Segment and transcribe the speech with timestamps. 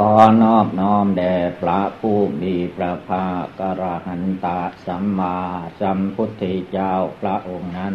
[0.00, 5.38] ขอนอบน้อมแด่พระผู้มีพระภาคกระหันตะสัมมา
[5.80, 7.94] สัมพุทธเจ้าพระองค์นั้น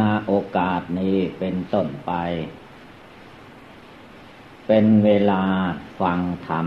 [0.00, 2.12] ณโอกาสนี้เป็นต้นไป
[4.66, 5.42] เป็นเวลา
[6.00, 6.66] ฟังธรรม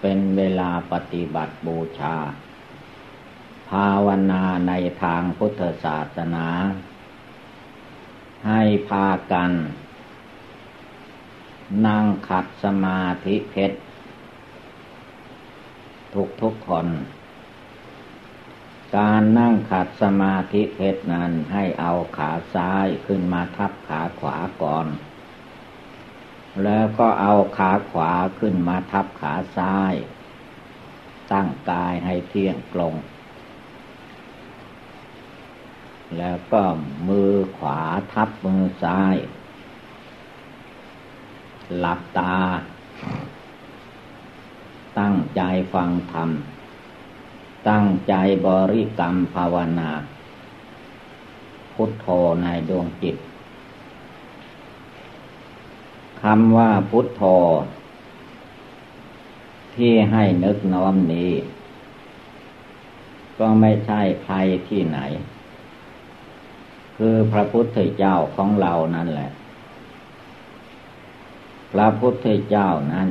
[0.00, 2.16] เป็นเวลาปฏิบัติบูชา
[3.70, 4.72] ภาวนาใน
[5.02, 6.48] ทางพุทธศาสนา
[8.46, 9.50] ให้พากัน
[11.86, 13.78] นั่งขัดสมาธิเพชร
[16.14, 16.86] ทุกทุกคน
[18.96, 24.86] การนั่งขัดสมาธิเพชรนั้นให้เอาขาซ้ายขึ้นมาทับขาขวาก่อน
[26.64, 29.94] แล้วก็เอาขาขวาขึ้นมาทับขาซ้าย
[31.32, 32.94] ตั้งกายให้เที่ยงตรง
[36.18, 36.62] แล้วก็
[37.08, 37.80] มือขวา
[38.12, 39.14] ทับมือซ้าย
[41.78, 42.36] หลับตา
[44.98, 46.30] ตั้งใจฟังธรรม
[47.68, 48.14] ตั้งใจ
[48.46, 49.90] บริกรรมภาวนา
[51.72, 52.06] พุทโธ
[52.42, 53.16] ในดวงจิต
[56.22, 57.22] คำว่าพุทโธ
[59.74, 61.32] ที่ให้นึกน้อมนี้
[63.38, 64.36] ก็ไม่ใช่ใคร
[64.68, 64.98] ที่ไหน
[67.04, 69.30] คือพระพุทธเจ้าของเรานั่นแหละ
[71.72, 73.08] พระพุทธเจ้านั้น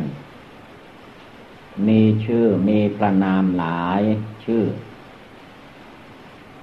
[1.87, 4.01] มีชื่อมีพระนามหลาย
[4.45, 4.63] ชื่อ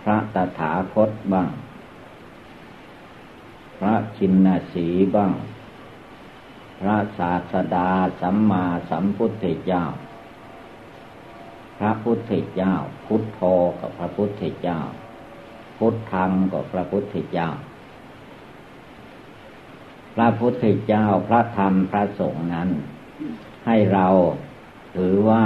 [0.03, 1.51] พระตถาคตบ้าง
[3.79, 5.33] พระชินสีบ้าง
[6.81, 7.91] พระศาสดา
[8.21, 9.85] สัมมาสัมพุทธเจ้า
[11.79, 12.75] พระพุทธเจ้า
[13.07, 13.41] พุทโธ
[13.81, 14.81] กับพระพุทธเจ้า
[15.79, 17.49] พุทธังก็พระพุทธเจ้า
[20.15, 22.69] พระพุทธเจ้าพระธรรมพระสงฆ์นั้น
[23.67, 24.07] ให้เรา
[24.97, 25.45] ถือว่า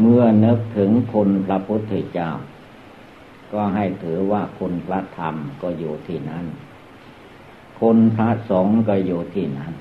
[0.00, 2.30] เมื่อนึกถึงคุณพระพุทธเจ้า
[3.52, 6.44] ก็ให้ถือว่าคุณพระธรรมก็อยู่ที่นั้น
[7.80, 9.72] คุณพระสงฆ์ก็อยู่ที่นั้น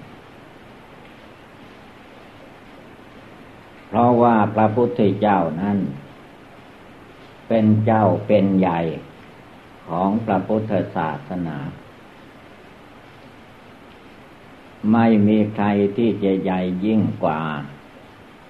[3.88, 5.78] เพราะว่าพระพุทธเจ้านั้น
[7.48, 8.80] เป็นเจ้าเป็นใหญ่
[9.88, 11.58] ของพระพุทธศาสนา
[14.92, 15.68] ไม่มีใคร
[15.98, 17.42] ที่จะใหญ่ยิ่งกว่า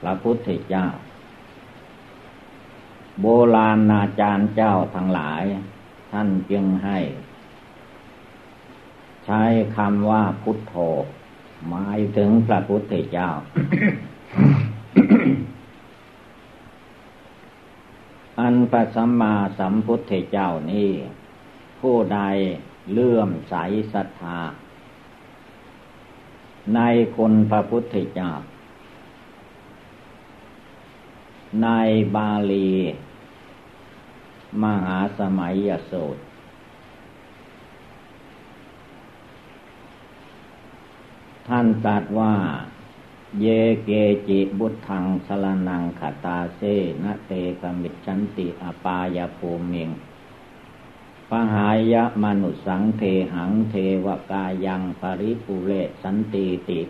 [0.01, 0.85] พระพุทธเจ้า
[3.22, 3.25] โบ
[3.56, 5.44] ราณอาจารย์เจ้าทั้งหลาย
[6.12, 7.00] ท่านจึงให้
[9.25, 9.44] ใช้
[9.77, 10.75] คำว่าพุทโธ
[11.69, 13.29] หมายถึงพระพุทธเจ้า
[18.40, 20.91] อันพระสัมมาสัมพุทธเจ้านี้
[21.79, 22.19] ผู้ใด
[22.94, 23.56] เลื่อมใส
[23.94, 24.40] ศรัทธา
[26.75, 26.79] ใน
[27.18, 28.31] คนพระพุทธเจ้า
[31.63, 31.69] ใน
[32.16, 32.69] บาลี
[34.63, 35.53] มหาสมัย
[35.88, 36.18] โสต
[41.47, 42.34] ท่านตรัสว่า
[43.41, 43.46] เย
[43.85, 43.90] เก
[44.28, 46.62] จิบุตทังสลนังขตาเซ
[47.03, 47.31] นะเต
[47.62, 49.90] กมิชันติอปายภูมิง
[51.29, 53.03] ปหายะมนุสังเท
[53.34, 53.75] หังเท
[54.06, 55.69] วกายังปริปุเร
[56.03, 56.81] สันติติ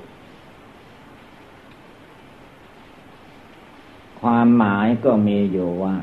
[4.20, 5.96] ความหมายก็มีอยู่ว่า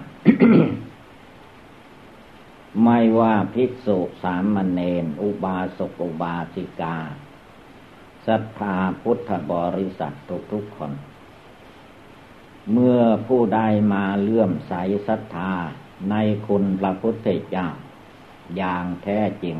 [2.82, 6.97] ไม่ว่าภิกษุสามเณรอุบาสกอุบาสิกา
[8.27, 10.93] ศรัทธาพุทธบริษัททุกทุกคน
[12.73, 13.61] เมื่อผู้ใด
[13.93, 14.73] มาเลื่อมใส
[15.08, 15.52] ศรัทธา
[16.11, 16.14] ใน
[16.46, 17.67] คุณพระพุทธเจ้า
[18.56, 19.56] อย่างแท้จริง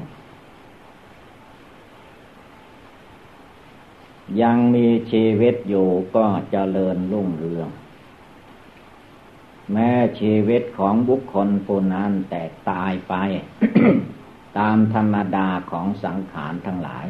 [4.43, 7.69] ยังมีชีวิตอยู่ก็จเจริญรุ่งเรือง
[9.73, 9.91] แม้
[10.21, 13.15] ชีวิตของบุคคลผู้นั้นแตกตายไป
[14.59, 17.07] ตามธรรมดาของสังขารทั้งหลาย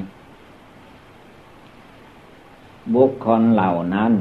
[2.94, 4.12] บุคคลเหล่านั้น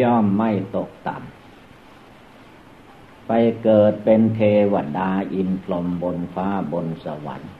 [0.00, 4.40] ย่อมไม่ตกต่ำไปเกิดเป็นเท
[4.72, 7.52] วดาอินพรหมบนฟ้าบนสวรรค์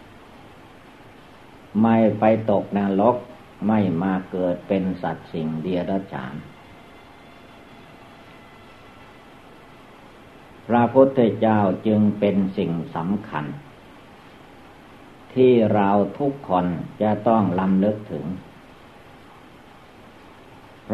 [1.82, 3.16] ไม่ไปตกนรก
[3.66, 6.34] ไม่มาเกิดเป็นสัตว์สิ่งเดียรฉาน
[10.66, 13.44] พระพุทธเจ้าจึงเป็นสิ่งสำคัญ
[15.34, 16.66] ที่เราทุกคน
[17.02, 18.24] จะต้องลำลึกถึง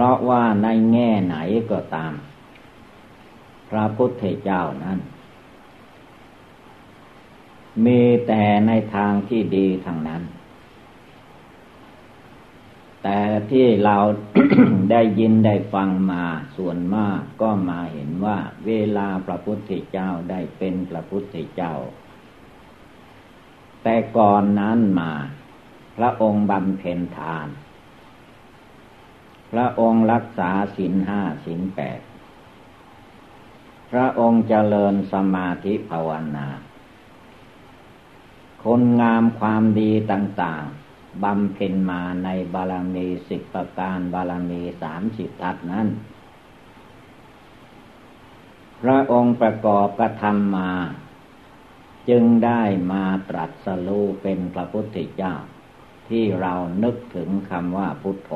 [0.00, 1.36] ราะว่าในแง่ไหน
[1.70, 2.12] ก็ตาม
[3.70, 4.98] พระพุทธเจ้านั้น
[7.84, 10.22] มีแต่ในทางที่ดีทางนั้น
[13.02, 13.18] แต่
[13.50, 13.96] ที่เรา
[14.90, 16.24] ได้ยินได้ฟังมา
[16.56, 21.74] ส่วนมากก็มาเห็นว่า เวลาพระพุทธเจ้าได้เป็นพระพุทธเจ้า
[23.82, 25.12] แต่ก่อนนั้นมา
[25.96, 27.46] พระองค์บำเพ็ญทาน
[29.52, 32.00] พระองค์รักษาศีลห้าศีลแปด
[33.90, 36.48] พระองค์เจริญสมาธิภาวนา
[38.64, 45.88] คนงามความดีต่างๆ บำเพ็ญมาในบารมีสิบประการบารมีสามสิบทัศนั้น
[48.82, 50.72] พระองค์ประกอบกระทำมา
[52.08, 52.62] จึงได้
[52.92, 55.34] มาตรัสรู้เป็นพระพุทธเจ้า
[56.08, 58.32] ที่เรานึกถึงคำว่าพุทโธ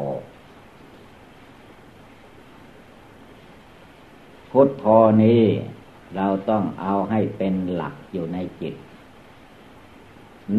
[4.54, 4.84] พุทโธ
[5.22, 5.43] นี้
[6.16, 8.75] เราต้องเอาให้เป็นหลักอยู่ในจิต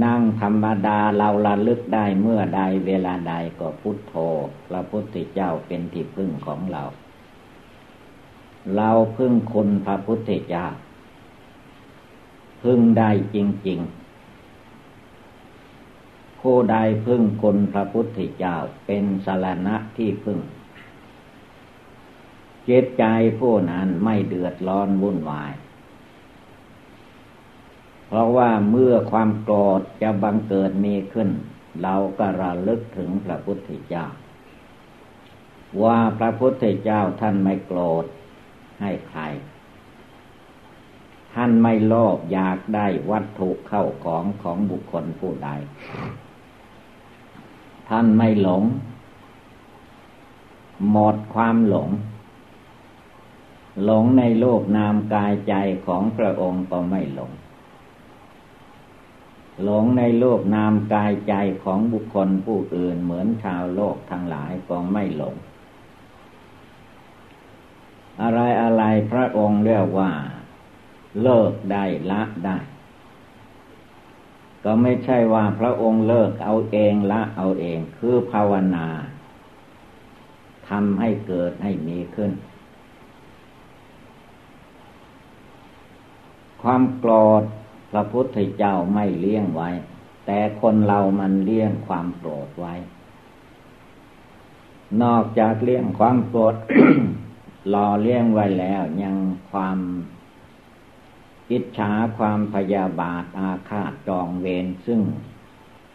[0.04, 4.16] นั่งธรรมดาเราระลึกได้เมื่อใดเวลาใดก็พุทโธ
[4.68, 6.84] พระพุทธเจ้าเป็นที่พึ่งของเรา
[8.76, 10.66] เราพึ่งคุณพระพุทธเจ้า
[12.64, 13.38] พึ่งได้จ
[13.68, 13.80] ริง
[15.56, 18.56] ๆ ผู้ใดพึ่งคุณพระพุทธเจ้า
[18.86, 20.40] เป็นสารณะที่พึ่ง
[22.70, 23.06] จิตใจ
[23.40, 25.54] ผู้นั้นไม่เดือดร้อนวุ่นวาย
[28.08, 31.30] เพราะว่าเมื่อความโกรธจะบังเกิดมีขึ้น
[31.84, 34.06] เราก็ระลึกถึงพระพุทธเจ้า
[35.84, 38.06] ว่าพระพุทธเจ้าท่านไม่โกรธ
[38.82, 39.22] ให้ใคร
[41.34, 45.50] ท่านไม่โลภอยากได้วัตถุเข้าของของบุคคลผู้ใด
[47.90, 48.64] ท่านไม่หลง
[50.92, 51.90] หมดความหลง
[53.84, 55.56] หลงในโลกนามกายใจ
[55.86, 57.32] ของพระองค์ก็ไม่หลง
[59.64, 61.34] หลงในโลกนามกายใจ
[61.64, 65.36] ของบุคคลผู้อื่นเหมือนชาวโลกทั้งหลายก็ไม่หลง
[68.22, 70.12] อะไรอะไรพระองค์เรียกว่า
[71.22, 72.58] เลิกได้ละได้
[74.64, 78.88] ก็ไม่ใช่ว่าพระองค์เลิกเอาเองละเอาเองคือภาวนา
[80.70, 82.32] ทำให้เกิดให้มีขึ้น
[86.64, 87.44] ความโกรธ
[87.92, 89.70] พระพุทธเจ้าไม่เลี้ยงไว้
[90.26, 92.74] แต่คนเรามันเลี้ยงความโกรธไว้
[95.04, 96.56] นอกจากเลี้ยงความโกรธ
[97.74, 99.16] รอเลี้ยงไว้แล้วยัง
[99.52, 99.78] ความ
[101.52, 105.02] อิจฉาความพยาบาทอาฆาตจองเวรซึ่ง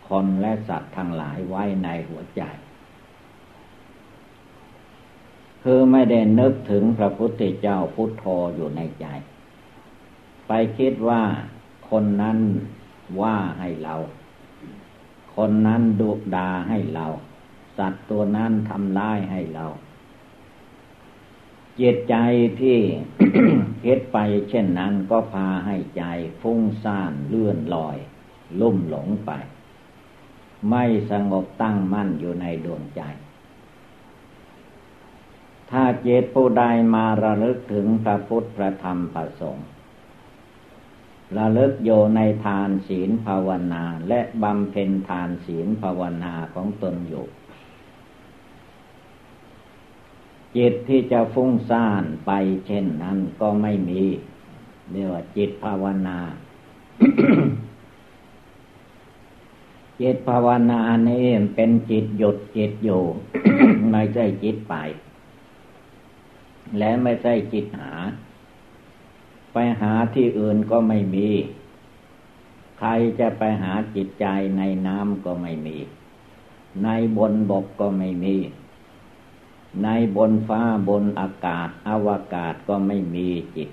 [0.09, 2.43] คนและสัตว์ทั้งหลายไว้ในหัวใจ
[5.63, 8.25] คือไม่ได้นึกถึงพระพุทธเจ้าพุทโธ
[8.55, 9.07] อยู่ในใจ
[10.49, 11.23] ไปคิดว่า
[11.91, 12.39] คนนั้น
[13.21, 13.95] ว่าให้เรา
[15.37, 17.07] คนนั้นดุดาให้เรา
[17.79, 19.67] สัตว์ตัวนั้นทำร้ายให้เรา
[21.77, 22.15] เจตใจ
[22.61, 22.79] ที่
[23.85, 24.19] เฮ็ดไป
[24.49, 26.05] เช่นนั้นก็พาให้ใจ
[26.41, 27.97] ฟุ้งซ่านเลื่อนลอย
[28.61, 29.31] ลุ่มหลงไป
[30.71, 33.03] ไม่สงบตั้งมั่นอยู่ในดวงใจ
[35.71, 39.67] ถ้าเจตผู้ใดมาระลึกถึงพระพุทธพระธรรมพระสงฆ์
[41.37, 47.27] ระลึกโยในทานศีลภาวนา และบำเพ็ญทานศีลภาวนาของตนอยู่
[50.57, 52.31] จิตที่จะฟุ้งซ่านไป
[52.67, 54.03] เช่นนั้นก็ไม่มี
[54.91, 56.19] เรียกว่าจิตภาวนา
[60.01, 61.25] จิตภาวนานี้
[61.57, 63.03] เป็นจิตหยุดจิตอยู่
[63.91, 64.75] ไม่ใช่จิตไป
[66.79, 67.93] และไม่ใช่จิตหา
[69.53, 71.29] ไปหาที่อื่นก็ไม่มี
[72.79, 72.91] ใคร
[73.21, 74.27] จะไปหาจิตใจ
[74.59, 75.79] ในน้ำก็ไม่มี
[76.85, 78.37] ในบนบกก็ไม่มี
[79.83, 83.71] ในบนฟ้าบนอากาศ อวกาศก็ไม่มีจิต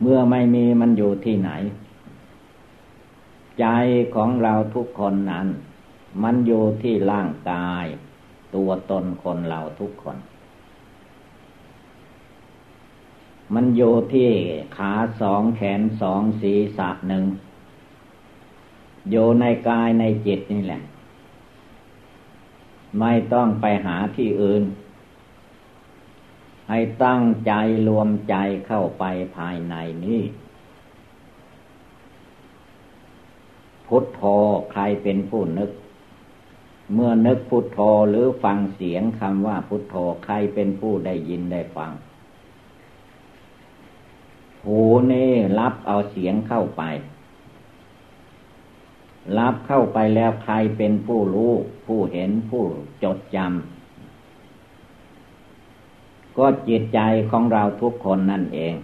[0.00, 1.50] เมื่อไม่มีมันอยู่ที่ไหน
[3.60, 3.66] ใจ
[4.14, 5.46] ของเราทุกคนนั้น
[6.22, 7.84] มันอยู่ที่ร่างกาย
[8.54, 10.16] ตัวตนคนเราทุกคน
[13.54, 14.30] มันอยู่ที่
[14.76, 17.24] ขาสองแขนสองศีรษะหนึ่ง
[19.10, 20.82] อยู่ในกายในจิตนี่แหละ
[23.00, 24.62] ไม่ต้องไปหาที่อื่น
[26.68, 27.52] ให้ตั้งใจ
[27.88, 28.34] รวมใจ
[28.66, 29.04] เข้าไป
[29.36, 29.74] ภายใน
[30.04, 30.22] นี้
[33.86, 34.22] พุทโธ
[34.72, 35.70] ใครเป็นผู้นึก
[36.94, 41.92] เมื่อนึกพุทโธหรือฟังเสียงคำว่าพุทโธใครเป็นผู้ได้ยินได้ฟัง
[44.66, 44.80] หู
[45.12, 46.82] นี่รับเอาเสียงเข้าไป
[49.38, 51.52] รับเข้าไปแล้วใครเป็นผู้รู้
[51.86, 52.62] ผู้เห็นผู้
[53.02, 53.46] จดจำ
[56.36, 57.00] ก็จิตใจ
[57.30, 58.74] ของเราทุกคนนั่นเอง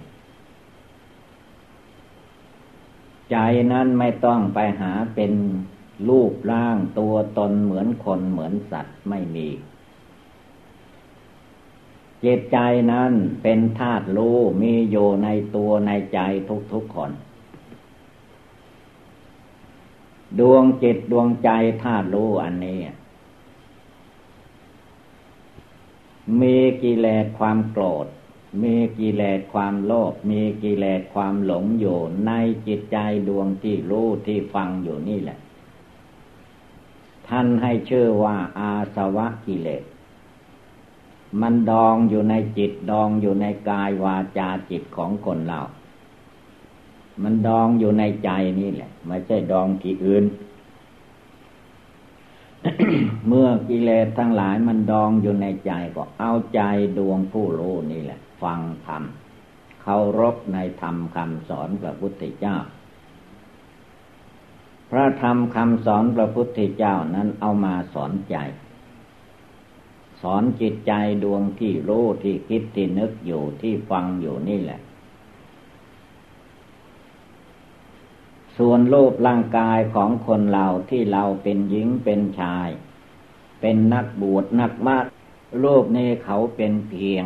[3.30, 3.36] ใจ
[3.72, 5.32] นั้นไม่ต้องไปหาเป็น
[6.08, 9.48] รูปร่างตัวตนเหมือนคนเหมือนสัตว์ไม่มี
[12.24, 12.58] จิตใจ
[12.92, 13.12] นั้น
[13.42, 16.20] เป็นธาตุรู้มีอยู่ในตัวในใจ
[16.72, 17.10] ทุกๆคน
[20.38, 21.50] ดวงจิตดวงใจ
[21.82, 22.78] ธาตุรู้อันนี้
[26.40, 28.06] มีกิเลสความโกรธ
[28.62, 32.32] มีกิเลสความโลภมีกิเลสความหลงอยู่ใน
[32.66, 35.38] จิตใจดวงที่รู้ที่ฟังอยู่นี่แหละ
[37.28, 39.82] ท่านให้ชื่อว่าอาสวะกิเลส
[41.40, 45.60] มันดองอยู่ในจิตดองอยู่ในกายวาจาจิตของคนเรา
[47.22, 50.24] มันดองอยู่ในใจนี่แหละ ไม่ใช่ดองที่อื่น
[53.26, 56.60] เมื่อกิเลสทั้งหลายมันดองอยู่ในใจก็เอาใจ
[56.98, 59.02] ดวงผู้รู้นี่แหละ ฟังธรรม
[59.82, 62.56] เคารพในธรรมคำสอนพระพุทธเจ้า
[64.90, 68.36] พระธรรมคำสอนพระพุทธเจ้านั้นเอามาสอนใจ
[70.22, 70.92] สอนจิตใจ
[71.22, 74.80] ดวงที่รู้ที่คิดที่นึกอยู่ที่ฟังอยู่นี่แหละ
[78.56, 82.68] ส่วนรูปร่างกายของคนเราที่เราเป็นหญิงเป็นชาย
[83.60, 85.04] เป็นนักบวชนักมาก
[85.62, 87.24] รูปนี้เขาเป็นเพียง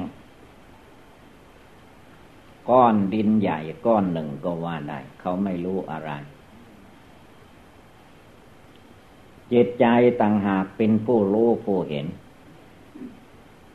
[2.71, 6.11] ก้อนดินใหญ่ก้อนหนึ่งก็ว่าได้ เขาไม่รู้อะไร
[9.53, 9.87] จิตใจ
[10.21, 12.07] ต่างหากเป็นผู้รู้ผู้เห็น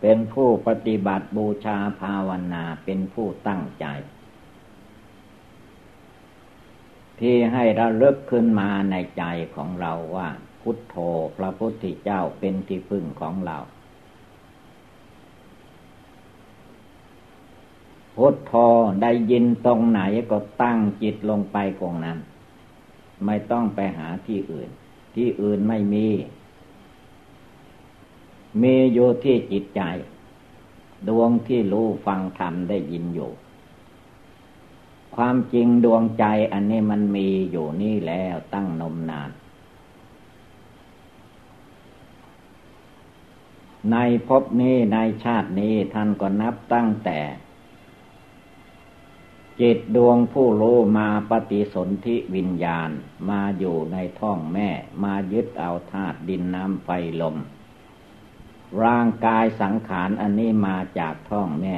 [0.06, 3.86] เป็นผู้ปฏิบัติบูชาภาวนาเป็นผู้ตั้งใจ
[7.20, 9.24] ที่ให้ระลึกขึ้นมาในใจ
[9.56, 10.30] ของเราว่า
[10.62, 10.96] พุทโธ
[11.38, 13.58] พระพุทธเจ้าเป็นที่พึ่งของเรา
[18.16, 18.54] พุทโธ
[19.02, 22.18] ได้ยินตรงไหนก็ตั้งจิตลงไปตรงนั้น
[23.26, 24.70] ไม่ต้องไปหาที่อื่น
[25.16, 26.08] ที่อื่นไม่มี
[28.62, 29.82] มีอยู่ที่จิตใจ
[31.08, 33.32] ดวงที่รู้ฟังธรรมได้ยินอยู่
[35.16, 39.30] ความจริงดวงใจอันนี้มันมีอยู่นี่แล้วตั้งนมนาน
[43.92, 47.20] ในภพนี้ในชาตินี้ท่านก็นับตั้งแต่
[49.62, 52.90] จิตดวงผู้รู้มาปฏิสนธิวิญญาณ
[53.30, 54.70] มาอยู่ในท้องแม่
[55.04, 56.90] มายึดเอาธาตุดินน้ำไฟ
[57.22, 57.38] ลม
[58.84, 61.78] ร่างกายสังขารอันนี้มาจากท้องแม่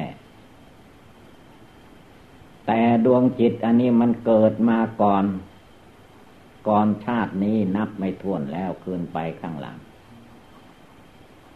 [2.66, 5.24] แต่ดวงจิตอันนี้มันเกิดมาก่อน
[6.68, 9.76] ก่อนชาตินี้นับไม่ถ้วนแล้วคืนไปข้างหลัง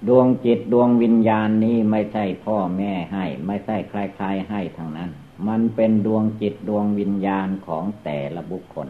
[0.08, 5.10] ดวงจิตดวงวิญญาณนี้ไม่ใช่พ่อแม่ให้ ไม่ใช่ใครๆให้ทางนั้น
[5.48, 8.88] มันเป็นดวงจิตดวงวิญญาณของแต่ละบุคคล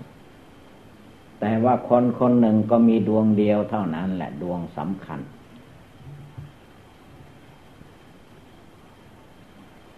[1.40, 5.21] แต่ว่าคนคนหนึ่งก็มีดวงเดียวเท่านั้นแหละดวงสำคัญ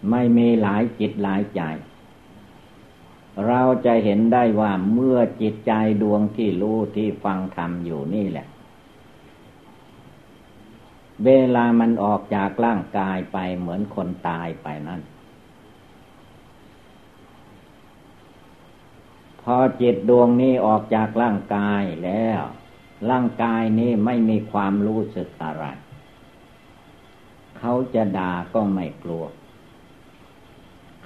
[0.09, 1.61] ไม่มีหลายจิตหลายใจ
[3.47, 8.47] เราจะเห็นได้ว่าเมื่อจิตใจดวงที่รู้ที่ฟังธรรมอยู่นี่แหละ
[11.25, 15.01] เวลามันออกจากร่างกายไปเหมือนคนตายไปนั่น
[19.41, 22.41] พอจิตดวงนี้ออกจากร่างกายแล้ว
[23.09, 25.65] ร่างกายนี้ไม่มีความรู้สึกอะไร
[27.57, 29.25] เขาจะด่าก็ไม่กลัว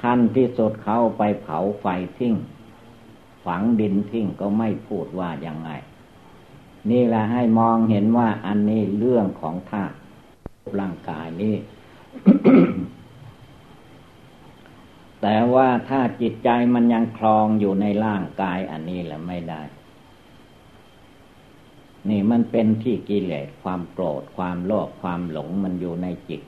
[0.02, 1.86] ขั้นที่สุดเขาไปเผาไฟ
[2.18, 2.36] ทิ้ง
[3.46, 5.70] ฝังดินทิ้งก็ไม่พูดว่ายังไง
[6.92, 9.96] นี่แหละให้มองเห็นว่าอันนี้เรื่องของธาตุ
[10.80, 11.56] ร่างกายนี้
[15.22, 19.62] แต่ว่าถ้าจิตใจมันยังคลองอยู่ในร่างกายอันนี้แหละไม่ได้
[22.10, 26.42] นี่มันเป็นที่กิเลสความโกรธความโลภความหลงมันอยู่ในจิต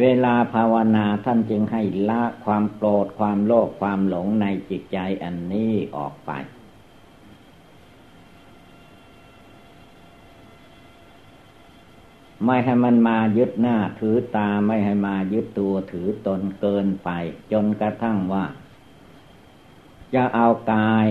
[0.00, 6.30] เวลาภาวนาท่านจึงให้ละความโกรธความโลภความหลงในจิตใจอันนี้ออกไป
[12.44, 17.10] ไม่ให้มันมายึดหน้าถือตาไม่ให้มายึดตัวถือตนเกินไป
[17.52, 18.44] จนกระทั่งว่า
[20.14, 21.08] จะเอากาย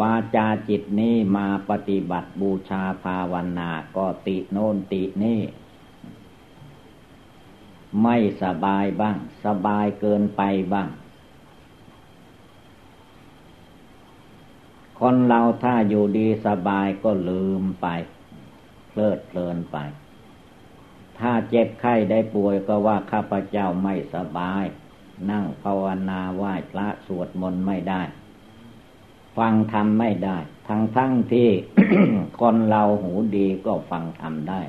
[0.00, 5.40] วาจาจิตนี้มาปฏิบัติบูชาภาวนาก็ติโน่นตินี้
[8.02, 10.88] ไม่สบายบ้าง สบายเกินไปบ้าง
[15.00, 17.86] คนเราถ้าอยู่ดีสบายก็ลืมไป
[18.88, 19.76] เพลิดเพลินไป
[21.18, 24.64] ถ้าเจ็บไข้ได้ป่วยก็ว่าข้าพเจ้าไม่สบาย
[25.30, 28.02] นั่งภาวนาไหว้พระสวดมนต์ไม่ได้
[29.36, 31.48] ฟังธรรมไม่ได้ ทั้งทั้งที่
[32.40, 34.60] คนเราหูดีก็ฟังธรรมได้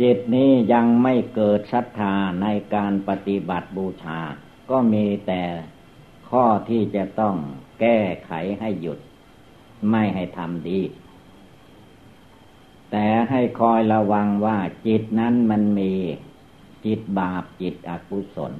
[0.00, 4.20] จิตนี้ยังไม่เกิดศรัทธาในการปฏิบัติบูชา
[4.70, 5.42] ก็มีแต่
[6.30, 7.36] ข้อที่จะต้อง
[7.80, 8.98] แก้ไขให้หยุด
[9.90, 10.80] ไม่ให้ทำดี
[12.90, 15.92] แต่ให้คอยระวังว่าจิตนั้นมันมี
[16.84, 18.52] จิตบาปจิตอกุศล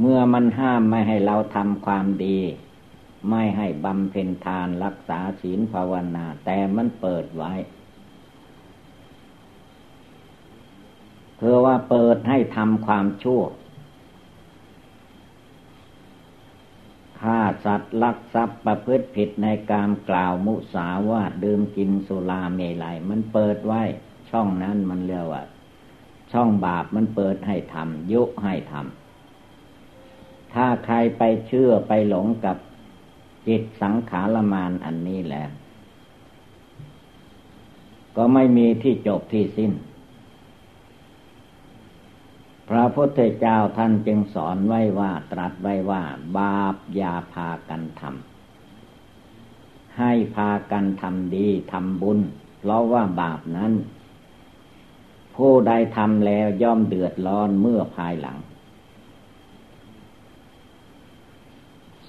[0.00, 2.38] เมื่อมันห้ามไม่ให้เราทำความดี
[3.30, 7.52] ไม่ให้บำเพ็ญทานรักษาศีลภาวนา แต่มันเปิดไว้
[11.44, 13.42] เพื่อว่าเปิดให้ทำความชั่ว
[17.20, 23.82] ฆ่าสัตว์ลักทรัพย์ประพฤติผิดในการกล่าวมุสาวาดื่มกินสุราเมลัยมันเปิดไว้
[24.30, 25.42] ช่องนั้นมันเรียกว่า
[26.32, 32.56] ช่องบาปมันเปิดให้ทำยุให้ทำถ้าใครไปเชื่อไปหลงกับ
[33.48, 35.44] จิตสังขารมานอันนี้แหละ
[38.16, 39.72] ก็ไม่มีที่จบที่สิ้น
[42.76, 46.02] ระพุทธเจ้าท่านจึงสอนไว้ว่าตรัสไว้ว่า
[46.38, 52.18] บาปอย่าพากันทำให้พากันทำดีทำบุญ
[52.58, 53.72] เพราะว่าบาปนั้น
[55.36, 58.38] ผู้ใดทำแล้วย่อมเดือดร้อนเมื่อภายหลัง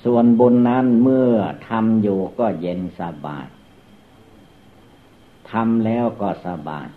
[0.03, 1.29] ส่วนบุญนั้นเมื่อ
[1.69, 3.45] ทำอยู่ก็เย็นสบาย
[5.51, 6.87] ทำแล้วก็สบาย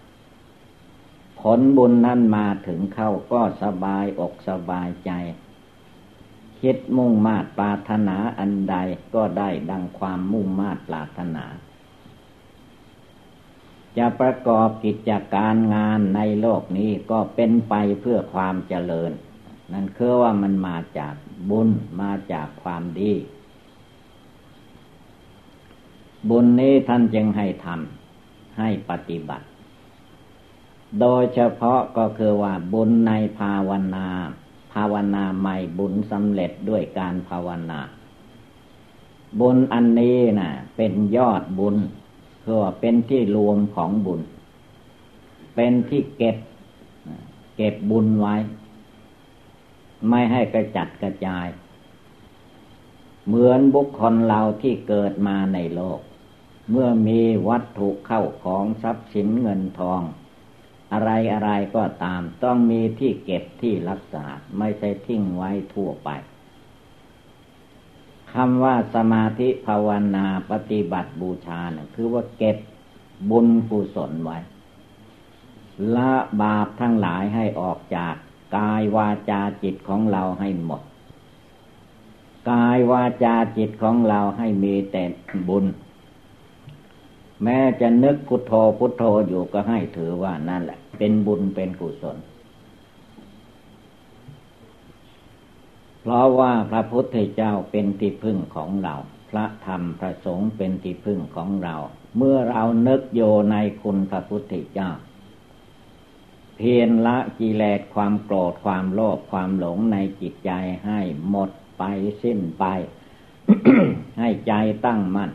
[1.59, 5.11] ลบุญนั้นมาถึงเข้าก็สบายอกสบายใจ
[6.61, 8.76] คิดมุ่งมาตปรารถนาอันใด
[9.14, 11.44] ก็ได้ดังความมุ่งมาตปรารถนา
[13.98, 19.12] จะประกอบกิจการงานในโลกนี้ก็เป็นไปเพื่อความเจริญ
[19.72, 21.14] นั่นคือว่ามันมาจาก
[21.50, 21.68] บุญ
[22.00, 23.12] มาจากความดี
[26.28, 29.46] บุญนี้ท่านจึงให้ทำให้ปฏิบัติ
[31.01, 34.09] โดยเฉพาะก็คือว่าบุญในภาวนา
[34.72, 37.81] ภาวนาใหม่บุญสำเร็จด้วยการภาวนา
[39.40, 41.77] บุญอันนี้นะ่ะ เป็นยอดบุญ
[42.42, 44.20] คือว่าเป็นที่รวมของบุญ
[45.55, 46.37] เป็นที่เก็บ
[47.57, 48.35] เก็บบุญไว้
[50.09, 51.46] ไม่ให้กระจัดกระจาย
[53.27, 56.01] เหมือนบุคคลเราที่เกิดมาในโลก
[56.70, 60.01] เมื่อมีวัตถุเข้าของทรัพย์สินเงินทอง
[60.92, 64.25] อะไรอะไรก็ตามต้องมีที่เก็บที่รักษา
[64.59, 66.09] ไม่ใช่ทิ้งไว้ทั่วไป
[68.33, 72.57] คำว่าสมาธิภาวนาปฏิบัติบูชานะคือว่าเก็บ
[73.31, 74.38] บุญกุศลไว้
[75.96, 78.14] ละบาปทั้งหลายให้ออกจาก
[78.57, 80.83] กายวาจาจิตของเราให้หมด
[82.51, 85.03] กายวาจาจิตของเราให้มีแต่
[85.49, 85.64] บุญ
[87.44, 92.16] แม้จะนึกพุทโธพุทโธอยู่ก็ให้ถือว่านั่นแหละ เป็นบุญเป็นกุศล
[96.01, 98.94] เพราะว่าพระพุทธเจ้าเป็นที่พึ่งของเรา
[99.31, 101.75] พระธรรมพระสงฆ์เป็นที่พึ่งของเรา
[102.16, 103.20] เมื่อเรานึกโย
[103.51, 104.90] ในคุณพระพุทธเจ้า
[106.57, 110.51] เพียรละกิเลสความโกรธความโลภความหลงในจิตใจ
[110.87, 111.83] ให้หมดไป
[112.22, 112.64] สิ้นไป
[114.18, 114.53] ให้ใจ
[114.87, 115.31] ตั้งมั่น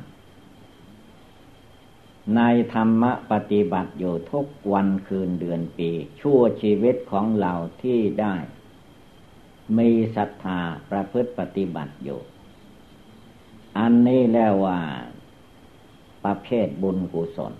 [2.35, 2.41] ใน
[2.73, 5.89] ธรรมปฏิบัติอยู่ทุกวันคืนเดือนปี
[6.19, 8.35] ชั่วชีวิตของเราที่ได้
[9.77, 12.19] มีศรัทธาประพฤติปฏิบัติอยู่
[13.77, 14.79] อันนี้แล้วว่า
[16.23, 17.53] ประเภทบุญกุศล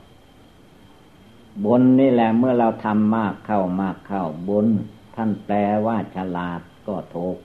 [1.66, 4.68] บุญนี่แหละเมื่อเราทำมากเข้ามากเข้าบุญ
[5.16, 5.56] ท่านแปล
[5.86, 7.38] ว่าฉลาดก็ถูก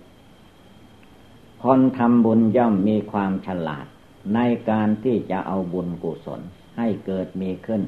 [1.63, 3.87] คนทำบุญย่อมมีความฉลาด
[4.35, 4.39] ใน
[4.71, 6.41] การที่จะเอาบุญกุศล
[6.77, 7.83] ให้เกิดมีขึ้น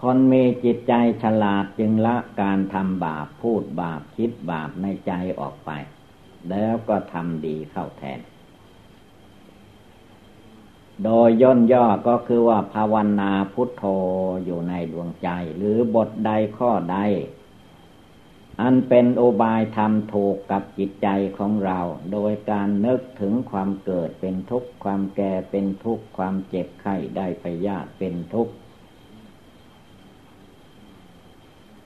[0.00, 0.92] คนมีจิตใจ
[1.22, 5.70] ฉลาดจึงละการทำบาปพูดบาปคิดบาปในใจออกไป
[6.50, 8.20] แล้วก็ทำดีเข้าแทน
[11.04, 13.84] โดยย่นย่อก็คือว่าภาวนาพุทโธ
[14.44, 16.98] อยู่ในดวงใจ หรือบทใดข้อใด
[18.60, 21.80] อันเป็นอุบายทำถูกกับจิตใจของเรา
[22.12, 28.54] โดยการนึกถึงความเกิดเป็นทุกข์ความแก่เป็นทุกข์ความเจ็บไข้ได้ไปยากเป็นทุกข์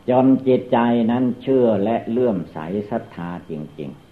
[0.08, 0.78] จนจิตใจ
[1.10, 2.58] นั้นเชื่อและเลื่อมใส
[2.90, 4.10] ศรัทธาจริง ๆ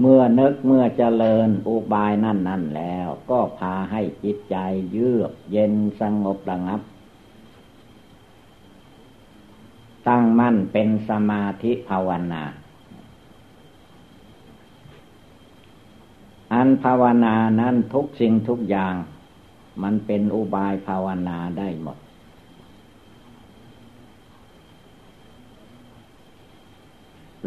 [0.00, 4.56] เมื่อนึกเมื่อเจริญอุบายนั่นนั่นแล้ว ก็พาให้จิตใจ
[4.92, 6.80] เยือกเย็นสงบระงับ
[10.06, 12.42] ตั้งมั่นเป็นสมาธิภาวนา
[16.52, 18.94] อันภาวนานั้นทุกสิ่งทุกอย่าง
[19.82, 21.98] มันเป็นอุบายภาวนาได้หมด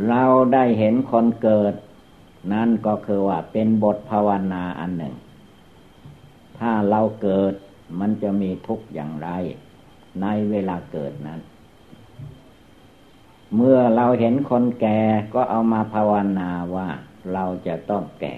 [0.10, 1.74] เราได้เห็นคนเกิด
[2.54, 5.16] นั่นก็คือว่าเป็นบทภาวนาอันหนึ่ง
[6.60, 7.54] ถ้าเราเกิด
[8.00, 9.30] มันจะมีทุกข์อย่างไร
[10.22, 11.40] ในเวลาเกิดนั้น
[13.56, 15.00] เมื่อเราเห็นคนแก่
[15.34, 16.88] ก็เอามาภาวนาว่า
[17.34, 18.34] เราจะต้องแก่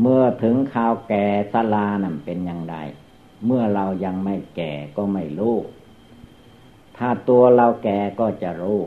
[0.00, 2.76] เมื่อถึงข่าวแก่สลานั่นเป็นอย่างไร
[3.46, 5.56] เมื่อเรายังไม่แก่ก็ไม่รู้
[6.96, 8.80] ถ้าตัวเราแก่ก็จะรู้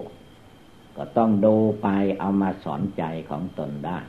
[0.97, 1.87] ก็ต้องดูไป
[2.19, 3.99] เอามาสอนใจของตนได้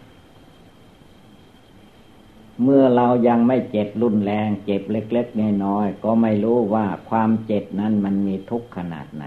[2.63, 9.25] เมื่อเรายังไม่เจ็บรุนแรงเจ็บเล็กๆน้อยๆก็ไม่รู้ว่าความเจ็บนั้นมันมีทุกข์ขนาดไหน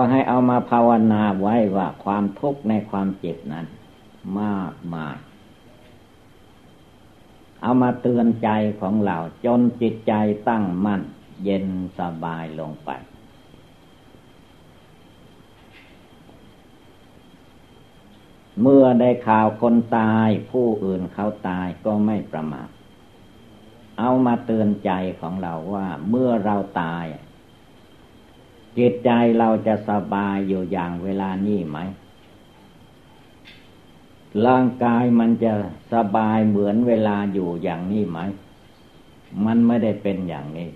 [0.00, 3.66] ก็ให้เอามาภาวนาไว้ว่าความทุกข์ในความเจ็บนั้น
[4.40, 5.16] มากมาย
[7.62, 8.48] เอามาเตือนใจ
[8.80, 10.12] ของเราจนจิตใจ
[10.48, 11.02] ตั้งมั่น
[11.44, 11.66] เย็น
[11.98, 12.90] สบายลงไป
[18.60, 22.68] เมื่อได้ข่าวคนตายผู้อื่นเขาตายก็ไม่ประมาท
[23.98, 27.06] เอามาเตือนใจของเราว่าเมื่อเราตาย
[28.78, 31.78] จิตใจเราจะสบายอยู่อย่างเวลานี้ไหม
[34.46, 35.52] ร่างกายมันจะ
[35.92, 38.18] สบายเหมือนเวลาอยู่อย่างนี้ไหม
[39.44, 40.68] มันไม่ได้เป็นอย่างนี้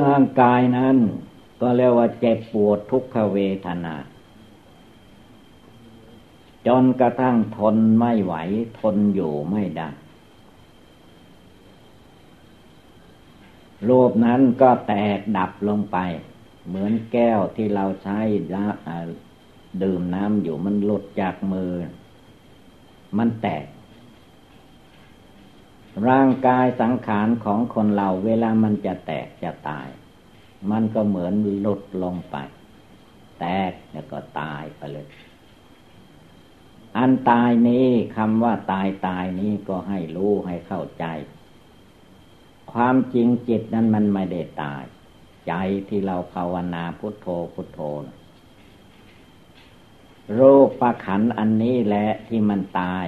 [0.00, 0.96] ร่างกายนั้น
[1.60, 3.94] ก็เรียกว่าเจ็บปวดทุกขเวทนา
[6.66, 8.34] จนกระทั่งทนไม่ไหว
[8.80, 9.88] ทนอยู่ไม่ได้
[13.88, 15.98] รูปนั้นก็แตกดับลงไป
[16.66, 18.18] เหมือนแก้วที่เราใช้
[19.82, 21.72] ดื่มน้ำอยู่มันหลุดจากมือ
[23.18, 23.66] มันแตก
[26.08, 29.88] ร่างกายสังขารของคนเราเวลามันจะแตกจะตาย
[30.70, 32.36] มันก็เหมือนหลุดลงไป
[33.40, 35.06] แตกแล้วก็ตายไปเลย
[36.98, 41.04] อันตายนี้คำว่าตายตายนี้ก็ให้รู้ให้เข้าใจ
[42.76, 44.84] ความจริงจิตนั้นมันไม่ได้ตาย
[45.46, 45.52] ใจ
[45.88, 47.80] ที่เราภาวนาพุทโธพุทโธ
[50.34, 53.06] โรคประขันอันนี้แหละที่มันตาย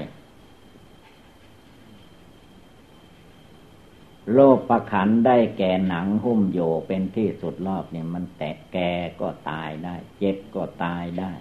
[4.34, 11.32] โลกประขันได้แก่หนังหุ้มโยเป็นที่สุดรอบเนี่ยมันแตกแก่ก็ตายได้ เจ็บก็ตายได้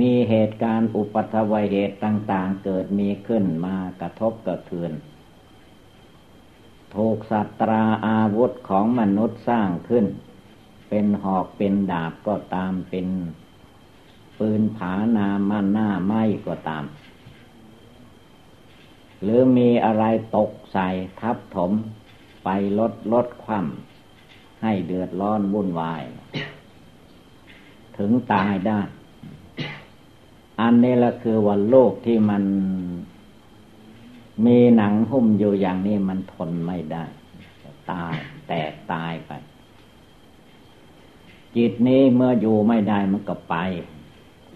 [0.00, 4.92] มีเหตุการณ์อุปัตวเหตุต่าง ๆ เกิดมีขึ้นมากระทบกระเทือน
[6.94, 10.06] ถูกสัตราอาวุธของมนุษย์สร้างขึ้น
[10.88, 13.06] เป็นหอกเป็นดาบก็ตามเป็น
[14.38, 16.84] ปืนผานามันหน้าไม้ก็ตาม
[19.22, 20.04] หรือมีอะไร
[20.36, 20.88] ตกใส่
[21.20, 21.72] ทับถม
[22.44, 23.66] ไปลดลดความ
[24.62, 26.02] ให้เดือดร้อนวุ่นวาย
[27.98, 28.80] ถึงตายได้
[30.60, 32.42] อันนี้ละคือว่าโลกที่มัน
[34.44, 37.04] มีหนังหุ้มอยู่อย่างนี้มันทนไม่ได้
[37.90, 38.14] ตาย
[38.48, 39.32] แตกตายไป
[41.56, 43.56] จิตนี้เมื่ออยู่ไม่ได้มันก็ไป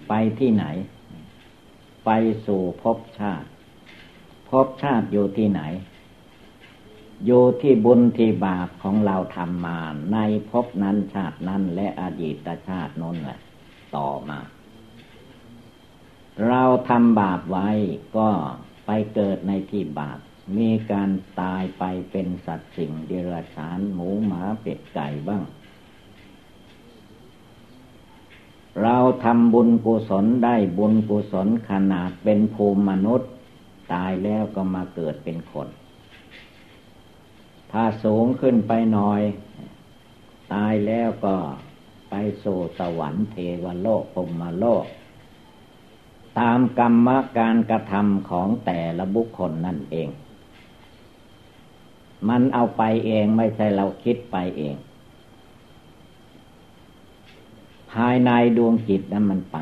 [0.08, 0.64] ไปที่ไหน
[2.04, 2.10] ไป
[2.46, 3.48] สู่ภพชาติ
[4.48, 5.62] ภพชาติอยู่ที่ไหน
[7.26, 9.78] อยู่ที่บุญที่บาปของเราทำมา
[10.12, 10.18] ใน
[10.50, 13.38] ภพนั้นชาตินั้นและอดีตชาตินั้นแหละ
[13.96, 14.40] ต่อมา
[16.48, 17.68] เราทำบาปไว้
[18.16, 18.28] ก็
[18.90, 20.18] ไปเกิดในที่บาป
[20.58, 25.42] มีการตายไปเป็นสัตว์สิ่งเดรัจฉานหมูหมาเป็ดไก่บ้าง
[28.82, 33.30] เราทำบุญกุศลได้บุญกุศลขนาดเป็นภูมิมนุษย์
[33.92, 35.68] ตายแล้วก็มาเกิดเป็นคน
[37.72, 39.22] ถ้าสูงขึ้นไปหน่อย
[40.54, 41.34] ตายแล้วก็
[42.10, 44.84] ไปสู่สวรรค์เทวโลกพรมโลก
[46.38, 50.08] ตามกรรมการกระทำของแต่ละบุคคลนั่นเอง
[52.28, 54.76] มันเอาไปเองไม่ใช่เราคิดไปเอง
[57.92, 59.58] ภายในดวงจิตนั้นมันไป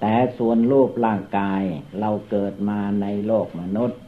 [0.00, 1.62] แต่ส่วนรูปร่างกาย
[2.00, 3.98] เราเกิดมาในโลกมนุษย์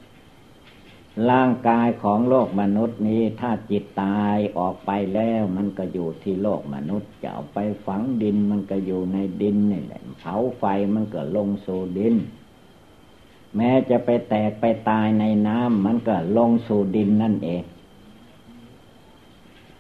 [1.31, 12.15] ร่างกายของโลกมนุษย์นี้ถ้าจิตตายออกไปแล้วมันก็อยู่ที่โลกมนุษย์จะเอาไปฝังดินมันก็อยู่ในดินนี่แหละเผาไฟมันก็ลงสู่ดิน
[13.57, 17.65] แม้จะไปแตกไปตายในน้ำมันก็ลงสู่ดินนั่นเอง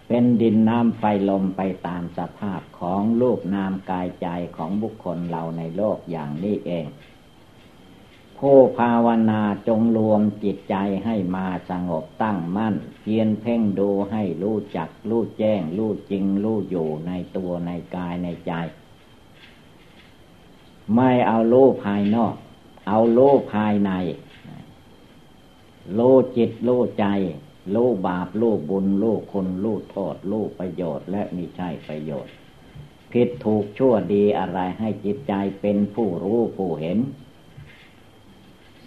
[0.08, 6.84] เป็นดินน้ำไฟลมไปตามสภาพของรูปนามกายใจของบุคคลเราในโลกอย่างนี้เอง
[8.40, 18.52] ผู้ภาวนาจงรวมจิตใจให้มาสงบตั้งมั่น เพียนเพ่งดูให้รู้จักรู้แจ้งรู้จริงรู้อยู่ในตัวในกายในใจ
[20.94, 22.34] ไม่เอารู้ภายนอก
[22.88, 23.92] เอารู้ภายใน
[25.98, 27.06] รู้จิตรู้ใจ
[27.74, 32.32] รู้บาปรู้บุญรู้คุณรู้โทษรู้ประโยชน์และมิใช่ประโยชน์
[33.12, 36.98] ผิดถูกชั่วดีอะไรให้จิตใจเป็นผู้รู้ผู้เห็น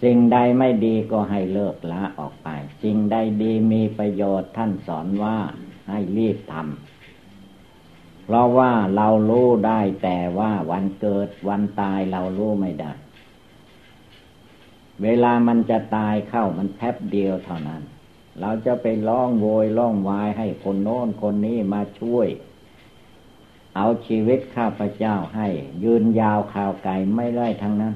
[0.02, 2.48] สิ่งใดไม่ดีก็ให้เลิกละออกไป
[2.82, 5.38] สิ่งใดดีมีประโยชน์ท่านสอนว่า
[5.88, 12.92] ให้รีบทำเพราะว่าเรารู้ได้แต่ว่าวันเกิดวันตายเรารู้ไม่ได้
[15.02, 17.82] เวลามันจะตายเข้ามันแทบเดียวเท่านั้น
[18.40, 22.28] เราจะไปร้องโวยร้องวายให้คนโน้นคนนี้มาช่วย
[23.76, 25.48] เอาชีวิตข้าพเจ้าให้
[25.84, 27.94] ยืนยาวข่าวไก่ไม่ได้ทั้งนั้น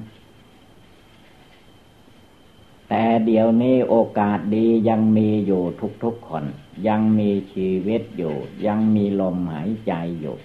[2.88, 5.62] แต่เดี๋ยวนี้โอกาสดียังมีอยู่
[6.03, 6.44] ทุกๆคน
[6.88, 8.35] ยังมีชีวิตอยู่
[8.66, 10.37] ยังมีลมหายใจอยู่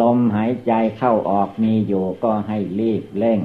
[0.00, 3.40] ลมหายใจเข้าออกมีอยู่ก็ให้รีบเร่ง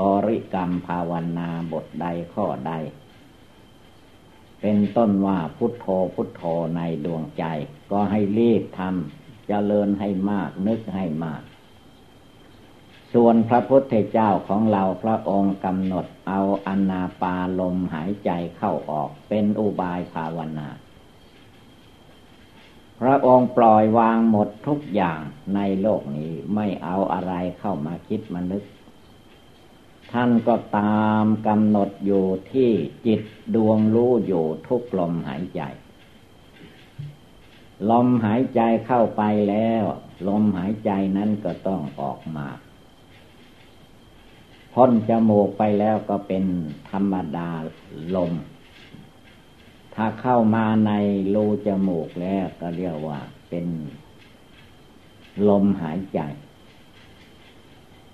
[0.00, 2.72] บริกรรมภาวนาบทใดข้อใด
[4.60, 6.42] เป็นต้นว่าพุทโธพุทโธ
[6.76, 7.44] ในดวงใจ
[7.90, 11.42] ก็ให้รีบทำเจริญให้มากนึกให้มาก
[13.14, 20.68] ส่วนพระพุทธเจ้าของเราพระองค์กำหนดเอาอนาปาลมหายใจเข้าออกเป็นอุบายภาวนา
[23.00, 25.20] พระองค์ปล่อยวางหมดทุกอย่าง
[25.54, 28.64] ในโลกนี้ไม่เอาอะไรเข้ามาคิดมานึก
[30.12, 32.70] ท่านก็ตามกำหนดอยู่ที่
[33.06, 33.20] จิต
[33.54, 35.62] ดวงรู้อยู่ทุกลมหายใจ
[37.90, 39.84] ลมหายใจเข้าไปแล้ว
[40.28, 42.46] ลมหายใจนั้นก็ต้องออกมา
[44.78, 46.44] พ้นจมูกไปแล้วก็เป็น
[46.90, 47.50] ธรรมดา
[48.16, 48.32] ลม
[49.94, 50.92] ถ้าเข้ามาใน
[51.34, 53.66] รูจมูกแล้วก็เรียกว่าเป็น
[55.48, 56.20] ลมหายใจ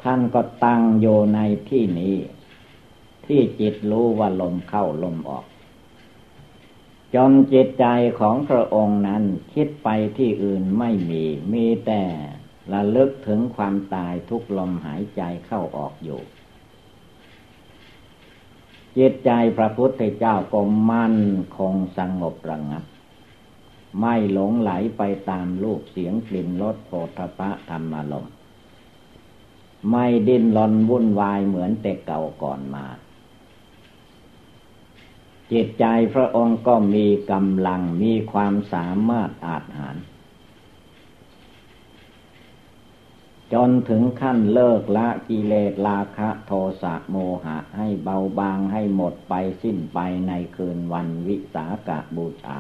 [0.03, 2.16] ท่านก็ตั้งโยในที่นี้
[3.27, 5.44] ที่จิตรู้ว่าลมเข้าลมออก
[7.14, 7.87] จนจิตใจ
[8.20, 9.22] ของพระองค์นั้น
[9.55, 12.03] คิดไปที่อื่นไม่มี มีแต่
[12.72, 16.22] ระลึกถึงความตายทุกลมหายใจเข้าออกอยู่
[18.98, 21.18] จิตใจพระพุทธเจ้าก็มั่น
[21.59, 22.85] คงสงบระงับ
[24.00, 28.26] ไม่หลงไหลไปตามรูปเสียงกลิ่นรสโผฏฐะธรรมลม
[29.90, 32.87] ไม่ดิ้นรนวุ่นวายเหมือนแต่เก่าก่อนมา
[35.52, 39.96] จิตใจพระองค์ก็มีกำลังมีความสามารถอาจหาร
[43.53, 52.57] จนถึงขั้นเลิกละกิเลสราคะโทสะโมหะให้เบาบางให้หมดไปสิ้นไปในคืนวันวิสาขบูชา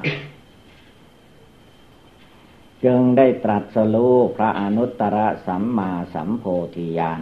[2.84, 7.20] จึงได้ตรัสรู้พระอนุตตรสัมมาสัมโพธิญาณ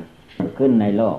[0.59, 1.19] ขึ้นในโลก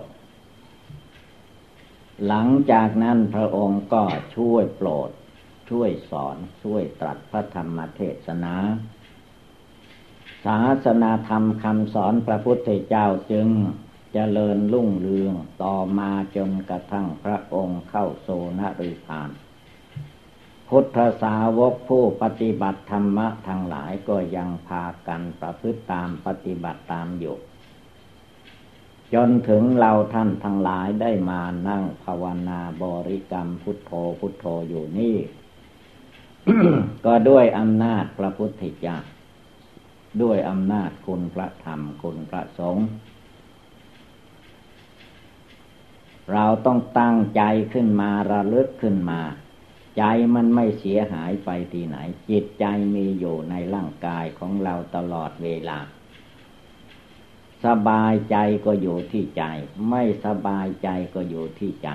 [2.28, 4.04] หลังจากนั้นพระองค์ก็
[4.36, 5.10] ช่วยโปรด
[5.70, 8.56] ช่วยสอนช่วยตรัสพระธรรมเทศนา
[10.45, 18.27] ศาสนาธรรมคำสอนพระพุทธเจ้าจึงจเจริญรุ่งเรืองต่อมาจนกระทั่งพระองค์เข้าโซ
[18.60, 19.30] นริพาน
[20.69, 27.38] พุทธสาวกผู้ปฏิบัติธรรมะทั้งหลายก็ยังพากันประพฤติตามปฏิบัติตามอยู่
[29.13, 35.17] จนถึงเราท่านทั้งหลายได้มานั่งภาวนาบริกรรมพุทโธพุทโธอยู่นี่
[37.06, 38.97] ก็ด้วยอำนาจพระพุทธเจ้า
[40.21, 42.88] ด้วยอำนาจคุณพระธรรมคุณพระสงฆ์
[46.34, 47.43] เราต้องตั้งใจ
[47.74, 49.21] ขึ้นมาระลึกขึ้นมา
[49.97, 50.04] ใจ
[50.36, 51.97] มันไม่เสียหายไปที่ไหน
[52.30, 55.80] จิตใจมีอยู่ในร่างกายของเราตลอดเวลา
[57.65, 59.43] สบายใจก็อยู่ที่ใจ
[59.89, 61.89] ไม่สบายใจก็อยู่ที่ใจ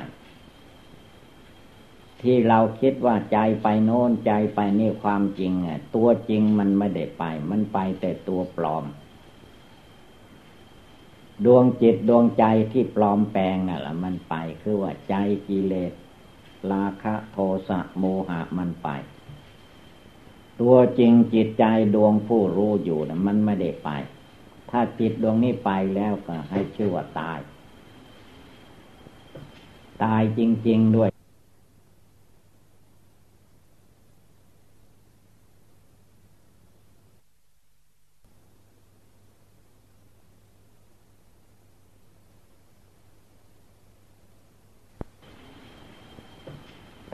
[2.22, 8.84] ที่เราคิดว่าใจไปโน้นใจไปนี่ความจริงอะตัวจริงมันไม่ได้ไป มันไปแต่ตัวปลอม
[11.44, 15.14] ดวงจิตดวงใจที่ปลอมแปลงน่ะละมันไปคือว่าใจ
[15.48, 15.92] กิเลส
[16.72, 18.88] ราคะโทสะโมหะมันไป
[20.60, 23.90] ตัวจริงจิตใจดวงผู้รู้อยู่นะมันไม่ได้ไป
[24.70, 27.38] ถ้าจิตดวงนี้ไปแล้วก็ให้ชื่อว่าตาย
[30.04, 31.10] ตายจริง ๆด้วย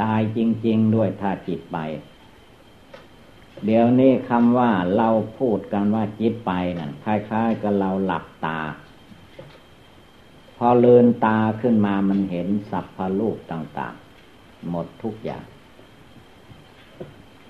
[0.02, 1.78] ตายจริง ๆ ด้วยถ้าจิตไป
[3.64, 8.60] เดี๋ยวนี้คำว่าเราพูดกันว่าจิตไปนั่นคล้ายๆกับเราหลับตา
[10.56, 15.44] พอเลืนตาขึ้นมามันเห็นสัพพรูปต่างๆ หมดทุกอย่าง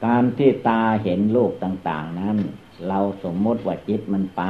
[0.05, 2.39] การที่ตาเห็นรูปต่างๆ นั้น
[2.89, 4.43] เราสมมติว่าจิตมันไป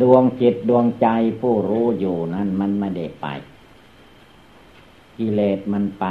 [0.00, 1.08] ดวงจิตดวงใจ
[1.40, 3.26] ผู้รู้อยู่นั้นมันไม่ได้ไป
[5.18, 6.06] กิเลสมันไป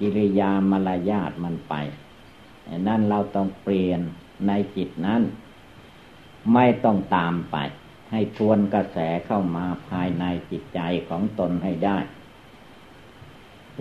[0.00, 1.74] กิริยามารยาทมันไป
[2.86, 4.00] นั่นเราต้องเปลี่ยน
[4.46, 5.22] ในจิตนั้น
[6.54, 7.56] ไม่ต้องตามไป
[8.10, 11.98] ให้ทวนกระแสเข้ามาภายในจิตใจของตนให้ได้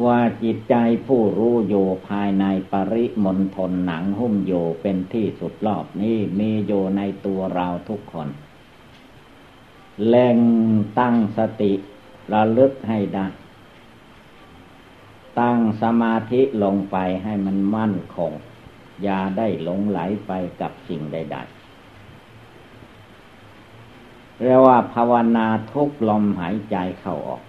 [0.06, 0.76] ว่าจิตใจ
[1.08, 8.28] ผู้รู้อยู่ภายในปริมณฑลหนังหุ้มโยเป็นที่สุดรอบนี้มีโยในตัวเราทุกคน
[10.08, 10.38] เล่ง
[11.00, 11.74] ตั้งสติ
[12.34, 13.26] ระลึกให้ได้
[15.39, 18.32] ตั้งสมาธิลงไปให้มันมั่นคง
[19.04, 21.58] อย่าได้หลงไหลไปกับสิ่งใด ๆ
[24.41, 27.43] เรียกว่าภาวนาทุกลมหายใจเข้าออก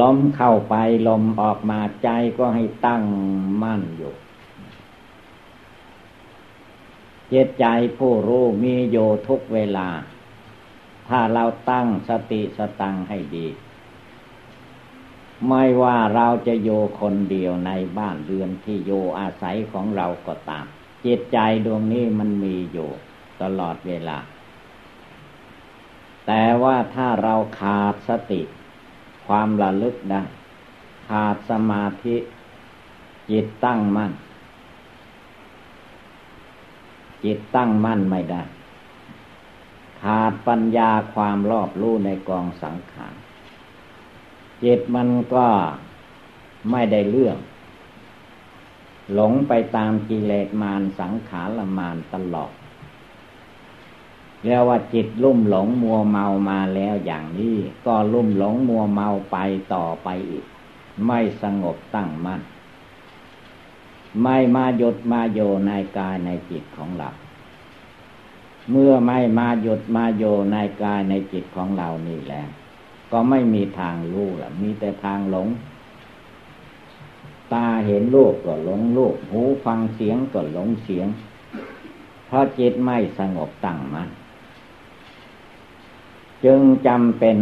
[0.00, 0.74] ลมเข้าไป
[1.08, 2.08] ลมออกมาใจ
[2.38, 3.02] ก็ให้ตั้ง
[3.62, 4.14] มั่นอยู่
[7.28, 7.66] เจตใจ
[7.98, 8.96] ผู้รู้มีโย
[9.28, 9.88] ทุกเวลา
[11.08, 13.46] ถ้าเราตั้งสติสตังให้ดี
[15.48, 20.64] ไม่ว่าเราจะโยคนเดียวในบ้านเรือนที่โยอาศัยของเราก็ตาม
[21.04, 22.88] จิตใจดวงนี้มันมีอยู่
[23.42, 24.18] ตลอดเวลา
[26.26, 28.42] แต่ว่าถ้าเราขาดสติ
[29.26, 30.22] ความระลึกได้
[31.08, 32.16] ขาดสมาธิ
[33.30, 34.12] จิตตั้งมั่น
[37.24, 38.42] จิตตั้งมั่นไม่ได้
[40.02, 43.14] ขาดปัญญาความรอบรู้ในกองสังขาร
[44.62, 45.46] จิตมันก็
[46.70, 47.38] ไม่ได้เรื่อง
[49.12, 52.52] หลงไปตามกิเลสมารสังขารมารตลอด
[54.42, 59.36] เรียกว่าจิตลุ่มหลงมัวเมามาแล้วอย่างนี้ก็ลุ่มหลงมัวเมาไป
[59.74, 60.44] ต่อไปอีก
[61.06, 62.40] ไม่สงบตั้งมั่น
[64.22, 67.08] ไม่มาหยุดมาโยในกายในจิตของเรา
[68.70, 72.48] เมื่อไม่มาหยุดมาโยในกายในจิตของเรานี่แหล้ว
[73.16, 75.48] ก็ไม่มีทางรู้ละมีแต่ทางหลง
[77.52, 81.08] ตาเห็นรูปก็หลงรูปหูฟังเสียงก็หลงเสียง
[82.26, 84.08] เพราะจิตไม่สงบตั้งมัน่น
[86.44, 87.38] จึงจำเป็น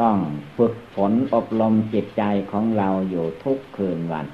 [0.00, 0.16] ต้อง
[0.56, 4.26] ฝึกฝนอบรมจิตใจของเราอยู่ทุกคืนวัน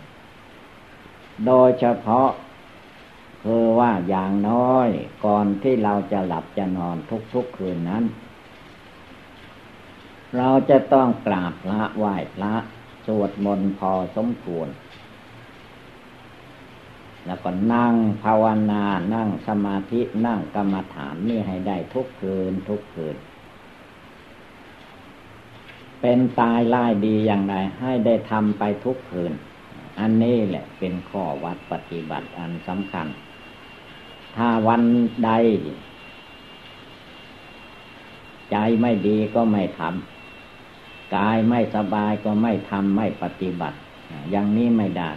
[1.47, 2.29] โดยเฉพาะ
[3.43, 4.89] คือว่าอย่างน้อย
[5.25, 6.97] ก่อนที่เราจะหลับจะนอน
[7.35, 8.05] ทุกๆคืนนั้น
[10.37, 12.55] เราจะต้องกราบพระไหว้พระ
[13.07, 14.69] สวดมนต์พอสมควร
[17.27, 23.17] แล้วก็นั่งภาวนา นั่งสมาธิ นั่งกรรมฐานนี่ให้ได้ทุกคืนทุกคืน
[26.01, 29.33] เป็นตายไล่ดีอย่างไรให้ได้ทำไปทุกคืน
[30.01, 33.07] อันนี้แหละเป็นข้อวัดปฏิบัติอันสำคัญ
[34.37, 34.83] ถ้าวัน
[35.25, 35.31] ใด
[38.51, 40.12] ใจไม่ดีก็ไม่ทำ
[41.17, 43.79] กายไม่สบายก็ไม่ทำไม่ปฏิบัติ
[44.31, 45.11] อย่างนี้ไม่ได้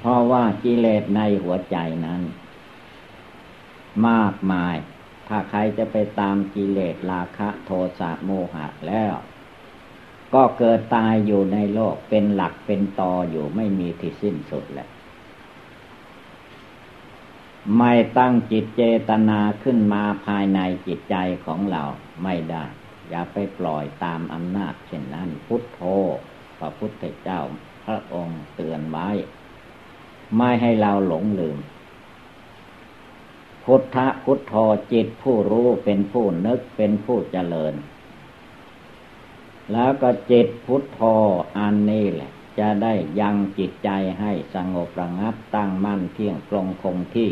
[0.00, 1.76] เพราะว่ากิเลสในหัวใจ
[2.06, 2.22] นั้น
[4.08, 4.76] มากมาย
[5.28, 9.14] ถ้าใครจะไปตามกิเลสราคะ โทสะโมหะแล้ว
[10.34, 14.88] ก็เกิดตายอยู่ในโลกเป็นหลักเป็นตออยู่ไม่มีที่สิ้นสุดแหละ
[17.76, 21.82] ไม่ตั้งจิตเจตนาขึ้นมาภายในจิตใจของเรา
[22.24, 22.64] ไม่ได้
[23.10, 25.80] อย่าไปปล่อยตามอำนาจเช่นนั้น พุทโธ
[26.58, 27.40] พระพุทธเจ้า
[27.84, 29.08] พระองค์เตือนไว้
[30.36, 31.58] ไม่ให้เราหลงลืม
[33.64, 34.54] พุทธพุทโธ
[34.92, 37.74] จิตผู้รู้เป็นผู้นึกเป็นผู้เจริญ
[39.72, 41.00] แล้วก็จิตพุทโธ
[41.58, 43.90] อันนี้แหละ จะได้ยังจิตใจ
[44.20, 47.30] ให้สงบระงับตั้งมั่นเที่ยงตรงคงที่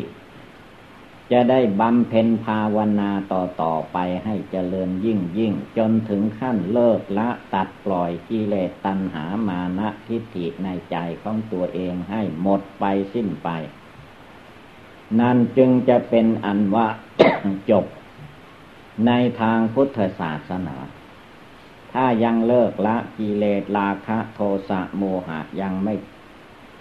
[1.33, 13.49] จะได้บำเพ็ญภาวนาต่อต่อไปให้เจริญยิ่งยิ่ง จนถึงขั้นเลิกละตัดปล่อยกิเลสตัณหามานะทิฏฐิในใจของตัวเองให้หมดไปสิ้นไป
[15.21, 16.89] นั่นจึงจะเป็นอันว่า
[17.71, 17.87] จบ
[19.07, 19.11] ใน
[19.41, 20.77] ทางพุทธศาสนา
[21.93, 25.95] ถ้ายังเลิกละกิเลสราคะโทสะโมหะยังไม่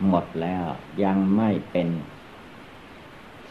[0.07, 0.65] หมดแล้ว
[1.03, 1.89] ยังไม่เป็น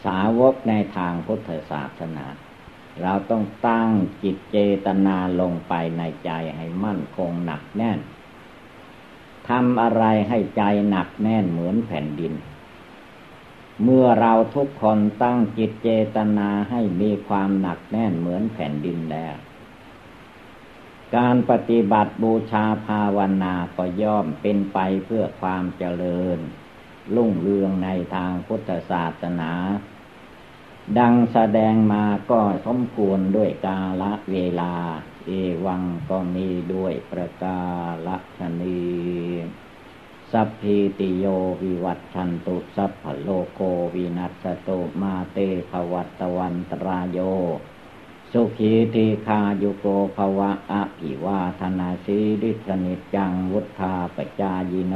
[0.05, 2.27] สาวกในทางพุทธศาสนา
[3.01, 3.91] เราต้องตั้ง
[4.23, 7.99] จิตเจตนาลงไปในใจให้มั่นคงหนักแน่น
[9.49, 12.33] ทำอะไรให้ใจหนักแน่นเหมือนแผ่นดิน
[13.83, 19.35] เมื่อเราทุกคนตั้งจิตเจตนาให้มีความหนักแน่นเหมือนแผ่นดินแล้ว
[21.15, 26.39] การปฏิบัติบูชาภาวนาก็ย่อมเป็นไปเพื่อความเจริญ
[27.15, 29.51] รุ่งเรืองในทางพุทธศาสนา
[30.97, 34.73] ดังแสดงมาก็สมควรด้วยกาลเวลา
[35.25, 35.31] เอ
[35.65, 37.59] วังก็มีด้วยประกา
[38.07, 38.83] รฉะนี้
[40.31, 41.25] สัพพีติโย
[41.61, 43.61] วิวัชชันตุสัพพะโรโค
[43.95, 45.37] วินัสสะตุมาเต
[45.69, 47.19] ภะวัตวันตะราโย
[48.31, 49.85] สุขี ทีฆายุโก
[50.15, 54.95] ภวะอภิวาธนาสีริสนิจังวุธาปจายโน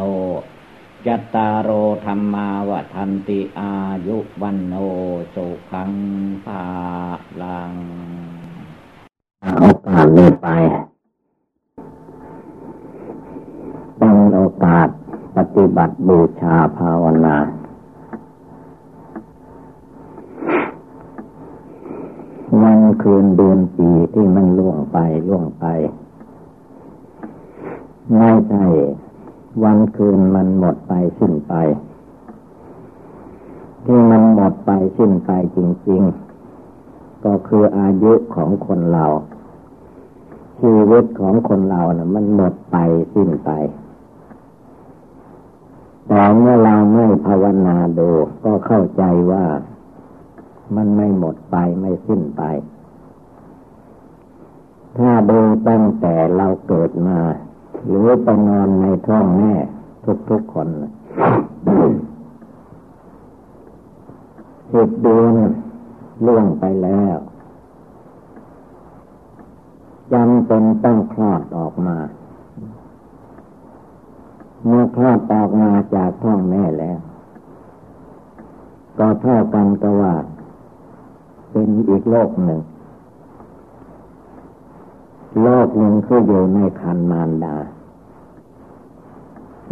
[1.08, 1.70] จัตตารโอ
[2.06, 3.74] ธรรมาวทันติอา
[4.08, 4.74] ยุวันโน
[5.36, 5.92] สุขัง
[6.46, 6.66] ภา
[7.42, 7.74] ลัง
[9.44, 9.56] เอา
[9.88, 10.48] กาสนี้ไป
[13.98, 14.88] เป็นโอกาส
[15.36, 17.38] ปฏิบัติบูชาภาวนา
[22.62, 24.98] วันคืนเดือนปีที่มันล่วงไป
[25.28, 25.66] ล่วงไป
[28.16, 28.66] ไม่ใช่
[29.62, 31.54] วันคืนมันหมดไปสิ้นไป
[33.84, 36.02] ที่มันหมดไปสิ้นไปจริง
[36.64, 39.06] ๆ ก็คืออายุของคนเรา
[40.60, 42.78] ชีวิตของคนเรานะ่ะ มันหมดไป
[43.14, 43.52] สิ้นไป
[46.08, 48.10] แต่เมื่อเราไม่ภาวนาดู
[48.44, 49.46] ก็เข้าใจว่า
[50.76, 52.44] มันไม่หมดไปไม่สิ้นไป
[54.98, 55.40] ถ้าดู
[55.70, 57.20] ตั้งแต่เราเกิดมา
[57.88, 59.54] หรือไปนอนในท้องแม่
[60.30, 60.68] ทุกๆคน
[64.74, 65.34] สิบเดือน
[66.26, 67.18] ล่วงไปแล้ว
[70.14, 71.98] จำเป็นต้องคลอดออกมา
[74.66, 77.00] เมื่อคลอดออกมาจากท้องแม่แล้ว
[79.00, 80.16] ก็เท่ากันกับว่า
[81.52, 82.60] เป็นอีกโลกหนึ่ง
[85.42, 87.56] โลกหนึ่งคืออยู่ในคันมารดา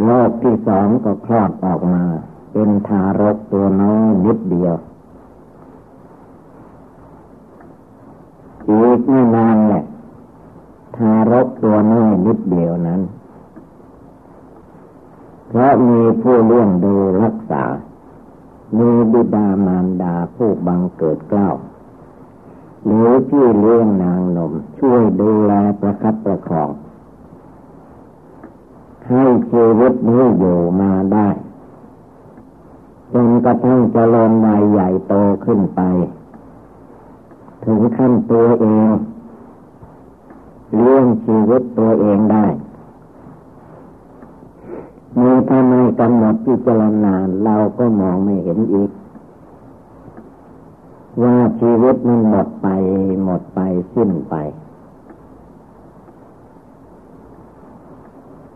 [0.06, 2.04] โลกที่สองก็คลอดออกมา
[2.52, 4.76] เป็นทารกตัวน้อยนิดเดียว
[8.70, 9.84] อีกไม่นานแหละ
[10.98, 13.02] ทารกตัวน้อยนิดเดียวนั้น
[15.48, 16.94] เพราะมีผู้เลี้ยงดู
[17.24, 17.64] รักษา
[18.78, 21.50] มีบิดามารดาผู้บังเกิดเกล้า
[23.12, 26.72] รือพี่เลี้ยงนางนมช่วยดูแลประคับประคอง
[29.10, 31.28] ให้ชีวิตนี้อยู่มาได้
[33.14, 35.14] จนกระทั่งเจริญวัยใหญ่โต
[35.46, 35.82] ขึ้นไป
[37.64, 38.90] ถึงขั้นตัวเอง
[40.76, 42.46] เลี้ยงชีวิตตัวเองได้
[45.18, 48.92] มีถ้าไมกำหนดพิจารณาเราก็มองไม่เห็นอีก
[51.20, 52.68] ว่าชีวิตมันหมดไป
[53.24, 53.60] หมดไป
[53.94, 54.36] สิ้นไป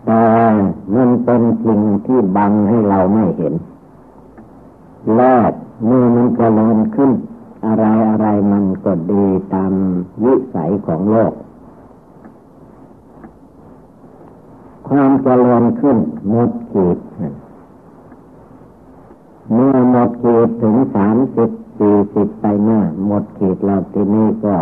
[0.06, 0.26] แต่
[0.96, 3.54] มันเป็นสิ่งที่บังให้เราไม่เห็น
[5.16, 5.52] แรก
[5.86, 7.12] เมื่อมันเจริญขึ้น
[7.66, 9.74] อะไรอะไรมันก็ดีตาม
[10.24, 11.34] วิสัยของโลก
[14.88, 15.98] ความเจริญขึ้น
[16.30, 16.98] หมดขีด
[19.54, 21.50] เมื่อหมดขีดถึงสามสิบ
[21.80, 24.58] สี่สิบไปหน้า หมดขีดแล้วที่นี้ก็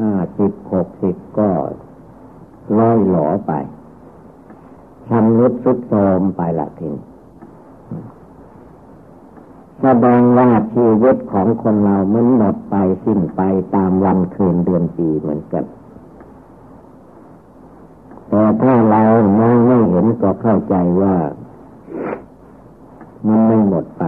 [0.00, 1.50] ห้าสิบหกสิบก็
[2.78, 3.52] ร้อยหลอไป
[5.08, 6.92] ชำรุดสุดโทมไปละที
[9.82, 12.74] แสดงว่าชีวิตของคนเรามันหมดไป
[13.04, 13.40] สิ้นไป
[13.74, 15.64] ตามวันคืนเดือนปีเหมือนกัน
[18.28, 19.02] แต่ถ้าเรา
[19.38, 21.16] มองไม่เห็นก็เข้าใจว่า
[23.26, 24.04] มันไม่หมดไป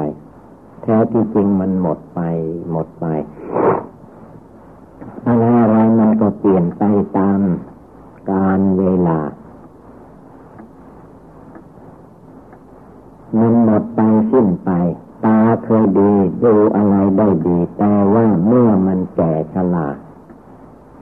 [0.82, 2.20] แท้ที่จริงมันหมดไป
[2.70, 3.04] หมดไป
[5.26, 6.82] อะไรอะไรมันก็เปลี่ยนไป
[7.18, 7.40] ตาม
[8.30, 9.20] การเวลา
[13.36, 14.00] มันหมดไป
[14.30, 14.70] สิ้นไป
[15.24, 16.12] ตาเคยดี
[16.44, 19.88] ดูอะไรได้ดี แต่ว่าเมื่อมันแก่ชรา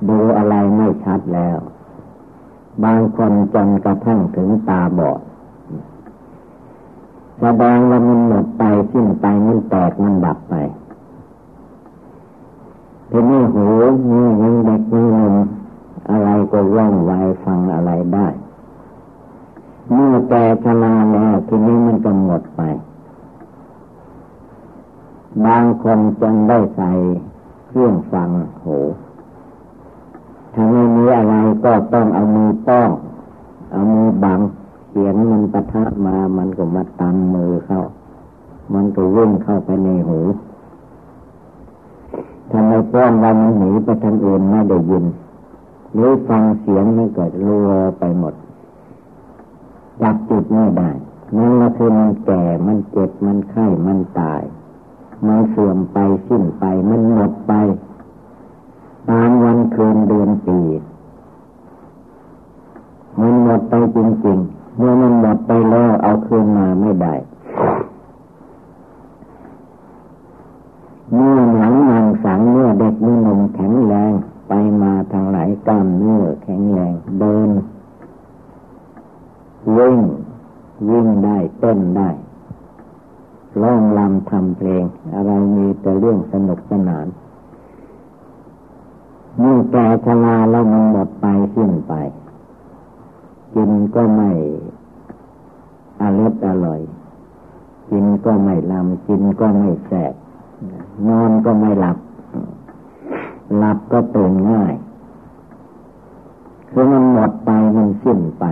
[0.08, 1.58] ดูอะไรไม่ชัดแล้ว
[2.84, 5.20] บางคนจนกระทั่งถึงตาบอด
[7.40, 8.46] แสดงว่ามันหมด
[9.70, 10.54] แตกมันดับไป
[13.10, 13.66] ทีนี้หู
[14.10, 15.34] นี่ยังเด็กยังหนุ่ม
[16.10, 17.12] อะไรก็ว่องไว
[17.44, 18.26] ฟังอะไรได้
[19.92, 22.60] เมื่อแก่ชราแล้วทีนี้มันก็หมดไป
[25.44, 26.90] บางคนจนได้ใส่
[27.68, 28.30] เครื่องฟัง
[28.64, 28.78] หู
[30.52, 31.34] ถ้าไม่มีอะไร
[31.64, 32.90] ก็ต้องเอามือป้อง
[33.72, 34.40] เอามือบัง
[34.90, 37.82] เสียงมันปะทะมามันก็มาตำมือเข้า
[38.74, 40.18] มันก็วิ่งเข้าไปในหู
[42.50, 45.04] ทำไมป้อนวันมันหนีไปทางอื่นไม่ได้ยิน
[45.94, 48.34] หรือฟังเสียงไม่เกิดรัวไปหมด
[50.00, 50.90] จับจุดไม่ได้
[51.36, 54.42] นั่นก็คือมันแก่ มันเจ็บ มันไข้ มันตาย
[55.26, 57.52] มันเสื่อมไปสิ้นไป มันหมดไป
[59.08, 60.60] ตามวันคืนเดือนปี
[63.20, 67.14] มันหมดไปจริงๆ เมื่อมันหมดไปแล้วเอาคืนมาไม่ได้
[71.14, 74.12] เมื่อหนังมังสังเมื่อเด็กมือหนุ่มแข็งแรง
[74.48, 74.52] ไป
[74.82, 77.50] มาทางไหนกล้ามเนื้อแข็งแรงเดิน
[79.76, 79.98] วิ่ง
[80.88, 82.10] วิ่งได้เต้นได้
[83.62, 84.84] ร้องลำทำเพลง
[85.14, 87.06] อะไรมีแต่เรื่องสนุกสนาน
[89.38, 91.92] เมื่อแก่ชราแล้วมันหมดไปสิ้นไป
[93.54, 94.30] กินก็ไม่
[96.02, 96.80] อร่อยอร่อย
[97.90, 100.14] กินก็ไม่ลำกินก็ไม่แสบ
[101.08, 101.98] นอนก็ไม่หลับ
[103.58, 104.72] หลับก็ตื่นง่าย
[106.70, 108.44] คือมันหมดไปมันสิ้นไป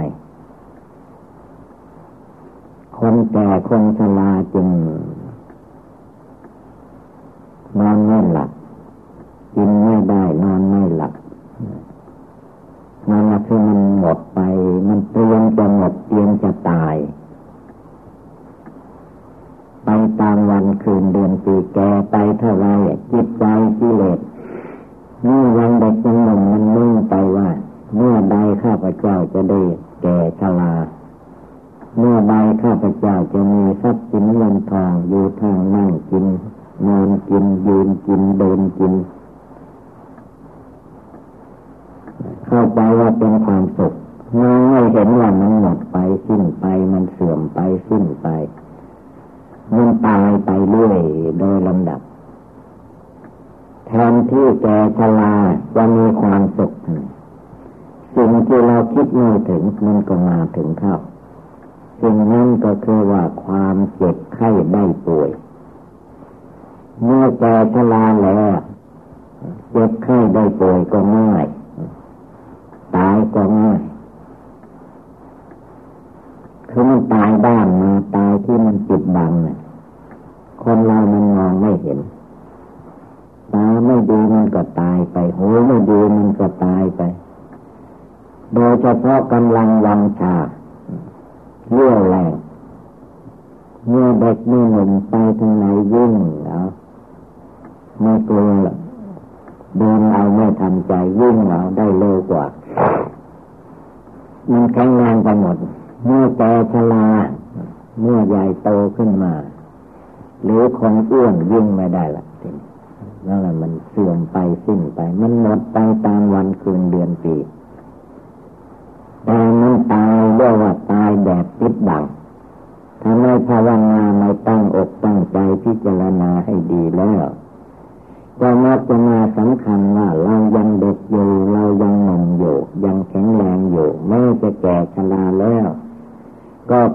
[2.99, 4.69] คนแก่คนชราจึง
[7.79, 8.51] นอนไม่หลับ
[9.55, 11.13] กินไม่ได้นอนไม่หลับ
[13.09, 14.41] นั่นคือมันหมดไป
[14.89, 15.93] มันเตรียมจะหมด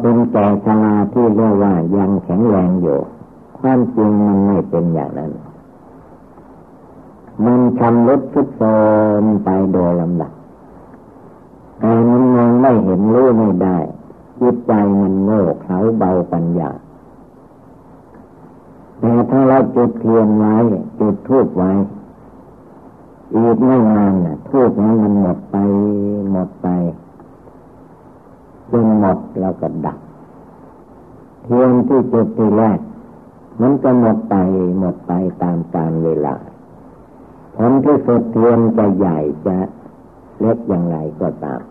[0.02, 3.00] เป็นแก่ชราที่เรียกว่ายังแข็งแรงอยู่
[3.58, 5.32] ความจริงมันไม่เป็นอย่างนั้น
[7.46, 8.64] มันชำรุดทุกโท
[9.22, 10.32] มไปโดยลำดับ
[11.80, 13.78] แต่มันมองไม่เห็นรู้ไม่ได้
[14.40, 14.72] จิตใจ
[15.02, 16.72] มันโง่เขาเบาปัญญา
[19.00, 20.56] แต่ถ้าเราจุดเทียนไว้
[21.00, 21.72] จุดทูบไว้
[23.36, 25.56] อีกไม่นานน่ะทูบนั้นมันหมดไป
[26.32, 26.68] หมดไป
[28.72, 30.00] จนหมดแล้วก็ดับ
[31.44, 32.80] เทียนที่จุดที่แรก
[33.62, 34.36] มันก็หมดไป
[34.80, 35.12] หมดไป
[35.42, 36.36] ตามกาลเวลา
[37.56, 39.58] ผลที่สุดเทียนจะใหญ่จะ
[40.40, 41.62] เล็กอย่างไรก็ตาม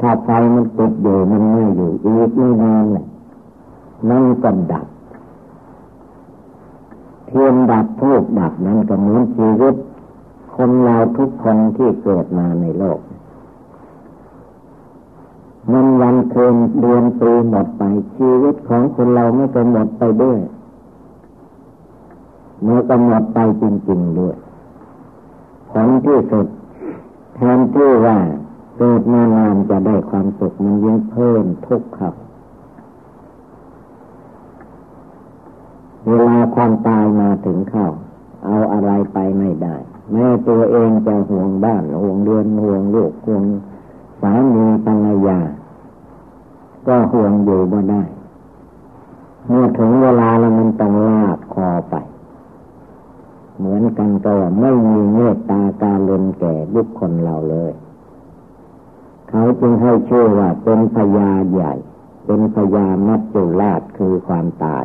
[0.00, 3.06] ถ้าไฟมันติดอยู่มันไม่อยู่อีกไม่นานเลย
[4.10, 4.86] นั่นก็ดับ
[7.26, 9.74] เทียนดับธูปดับนั้นก็เหมือนชีวิต
[10.56, 13.00] คนเราทุกคนที่เกิดมาในโลก
[15.72, 17.82] มันวันเคืนเดือนปีหมดไป
[18.14, 20.38] ชีวิตของคนเราไม่ก็หมดไปด้วย
[22.62, 24.36] เมื่อก็หมดไปจริงๆด้วย
[25.70, 26.46] ผลที่สุด
[27.34, 28.18] แทนที่ว่า
[28.76, 32.14] เกิดมานานจะได้ความสุขมันยิ่งเพิ่มทุกข์ครับ
[36.08, 37.86] เวลาความตายมาถึงเข้า
[38.44, 39.76] เอาอะไรไปไม่ได้
[40.12, 45.38] แม้ตัวเองจะห่วงบ้านห่วงเรือนห่วงลูกห่วงามีภรรยา
[46.86, 48.02] ก็ห่วงอยู่บ่ได้
[49.46, 51.94] เมื่อถึงเวลาแล้วมันต้องลากคอไป
[53.56, 57.72] เหมือนกันก็ไม่มีเมตตาการลนแก่บุคคลเราเลย
[59.28, 61.72] เขาจึงให้ชื่อว่าเป็นพญาใหญ่
[62.24, 64.84] เป็นพญามัจจุราชคือความตาย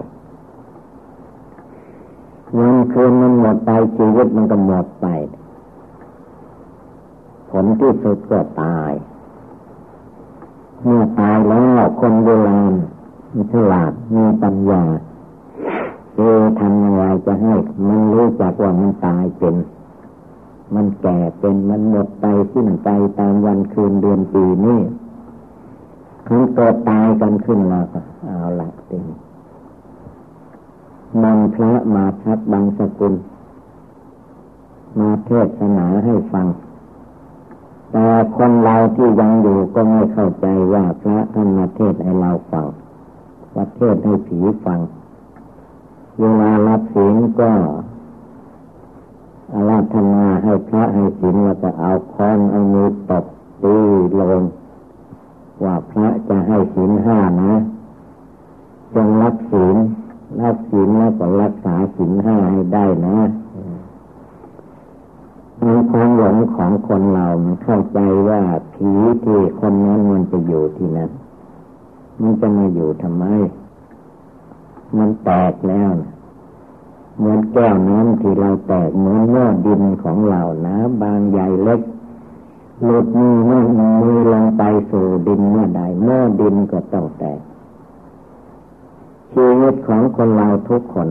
[2.57, 5.07] วันคืนมันหมดไปชีวิตมันก็หมดไป
[7.49, 8.91] ผลที่สุดก็ตาย
[10.83, 12.73] เมื่อตายแล้วคนโบราณ
[13.33, 14.83] มีฉลาดมีปัญญา
[16.15, 16.19] เอ
[16.59, 17.53] ทำยังไงจะให้
[17.87, 19.55] มันรู้จักว่ามันตายเป็น
[20.73, 24.79] มันแก่เป็นมันหมดไปสิ้นไปตามวันคืนเดือนปีนี้
[26.27, 29.05] คันเกิดตายกันขึ้นมาก็เอาละติง
[31.23, 33.13] นำพระมาชักบางสกุล
[34.99, 36.47] มาเทศนาให้ฟัง
[37.91, 42.65] แต่คนเราที่ยังอยู่ก็ไม่เข้าใจว่าพระท่านมาเทศให้เราฟัง
[43.55, 44.79] ว่าเทศให้ผีฟัง
[46.19, 47.51] เวลารับศีลก็
[49.53, 53.25] อาราธนาให้พระให้ศีลแล้วก็เอาค้อนเอามือตบ
[53.63, 53.77] ตี
[54.19, 54.43] ลง
[55.63, 57.53] ว่าพระจะให้ศีลห้านะ
[58.93, 59.75] จงรักศีล
[60.41, 63.17] รักศีลแล้วก็รักษาศีลห้าให้ได้นะ
[65.67, 67.99] มีความหลงของคนเรามันเข้าใจ
[68.29, 68.41] ว่า
[68.73, 68.91] ผี
[69.23, 71.11] ที่คนนั้นมันจะอยู่ที่นั้น
[72.21, 73.23] มันจะมาอยู่ทำไม
[74.97, 76.11] มันแตกแล้วนะ
[77.17, 81.81] เหมือนแก้วน้ำที่เราแตกเหมือนหม้อดินของเรานะบางใหญ่เล็ก
[82.83, 87.39] หลุดมือมือมือลงไปสู่ดินเมื่อใดหม้อดินก็ต้องแตก
[89.33, 91.09] ชีวิตของคนเราทุกคน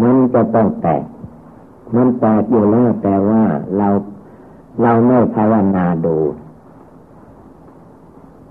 [0.00, 1.04] มันจะต้องแตก
[1.94, 3.42] มันแตกอยู่แล้วแต่ว่า
[3.78, 3.88] เรา
[4.82, 6.16] เราไม่ภาวนาดู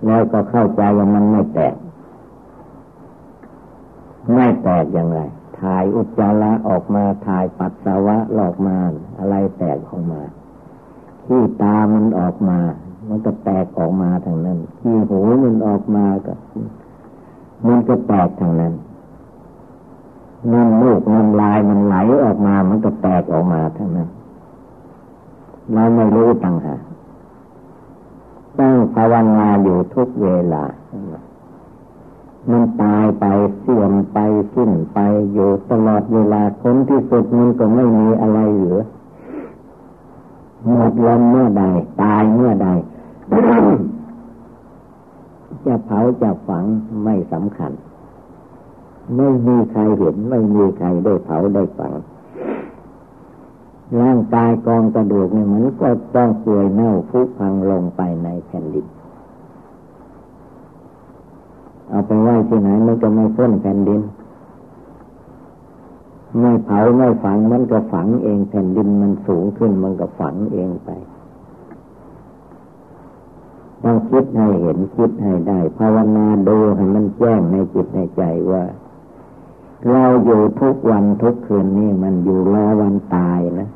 [0.06, 1.76] แล้วก็เข้าใจว่ามันไม่แตก
[4.34, 5.20] ไม่แตกอย่างไร
[5.60, 8.76] ถ่ายอุจจาระออกมาถ่ายปัสสาวะออกมา
[9.20, 10.22] อะไรแตกออกมา
[11.26, 12.60] ขี้ตามันออกมา
[13.08, 16.34] มันก็แตกออกมาทางนั้นขี้หูมันออกมาก็
[17.68, 18.74] มันก็แตกทางนั้น
[20.52, 24.10] น้ำมูกน้ำลายมันไหลออกมา มันก็แตกออกมาทั้งนั้น
[25.74, 26.76] เราไม่รู้ต่างหา
[28.60, 30.64] ตั้งภาวนาอยู่ทุกเวลา
[32.50, 33.26] มันตายไป
[33.60, 34.18] เสื่อมไป
[34.54, 35.00] สิ้นไป
[35.34, 38.82] อยู่ตลอดเวลาคนที่สุดมันก็ไม่มีอะไรเหลือ
[40.72, 41.64] หมดลมเมื่อใด
[42.02, 42.70] ตายเมื่อใด
[45.66, 46.64] จะเผาจะฝัง
[47.04, 47.72] ไม่สำคัญ
[49.16, 51.94] ไม่มีใครเห็น ไม่มีใครได้เผาได้ฝัง
[54.02, 58.86] ร่างกายกองกระดูกเนี่ยมันก็ต้องเปื่อยเน่าฟุพังลงไปในแผ่นดิน
[61.90, 64.02] เอาไปไว้ที่ไหนมันก็ไม่พ้นแผ่นดิน
[66.40, 70.90] ไม่เผาไม่ฝังมันก็ฝังเองแผ่นดินมันสูงขึ้นมันก็ฝังเองไป
[73.84, 78.64] ต้องคิดให้เห็นคิดให้ได้ ภาวนาดูให้มันแจ้งในจิตในใจว่า
[79.90, 83.70] เราอยู่ทุกวันทุกคืนนี่มันอยู่รอวันตายนะ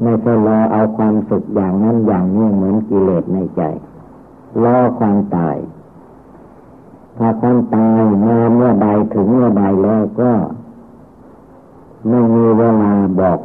[0.00, 3.62] ไม่ใช่รอเอาความสุขอย่างนั้นอย่างนี้เหมือนกิเลสในใจ
[4.62, 5.56] รอความตาย
[7.18, 10.32] ถ้าความตายมาเมื่อใดถึงเมื่อใดแล้วก็
[12.08, 13.38] ไม่มีเวลาบอก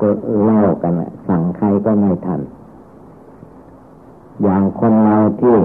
[0.43, 0.93] เล่ากัน
[1.27, 2.41] สั่งใครก็ไม่ทัน
[4.41, 5.57] อย่างคนเราที่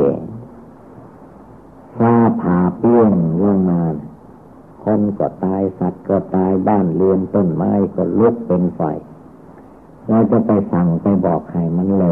[1.98, 3.12] ฟ้าผ่าเปี้ยง
[3.42, 3.80] ลงมา
[4.84, 8.80] คนก็ตายสัตว์ก็ตายบ้านเรือนต้นไม้ก็ลุกเป็นไฟ
[10.08, 12.04] เราจะไปสั่งไปบอกใครมันโล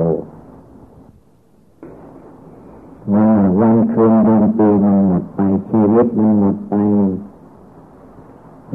[3.14, 3.28] ว่า
[3.60, 6.74] วันคืนเดือนปีมันหมดไปชีวิตมันหมดไป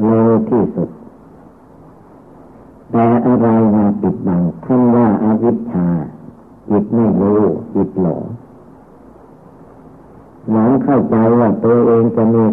[0.02, 0.90] เร็วที่สุด
[2.90, 5.86] แต่อะไรมาปิดบังท่านว่าอาวิชชา
[6.70, 7.40] จิตไม่รู้
[7.74, 8.22] จิตหลง
[10.50, 12.44] หลงเข้าใจว่าตัวเองจะมี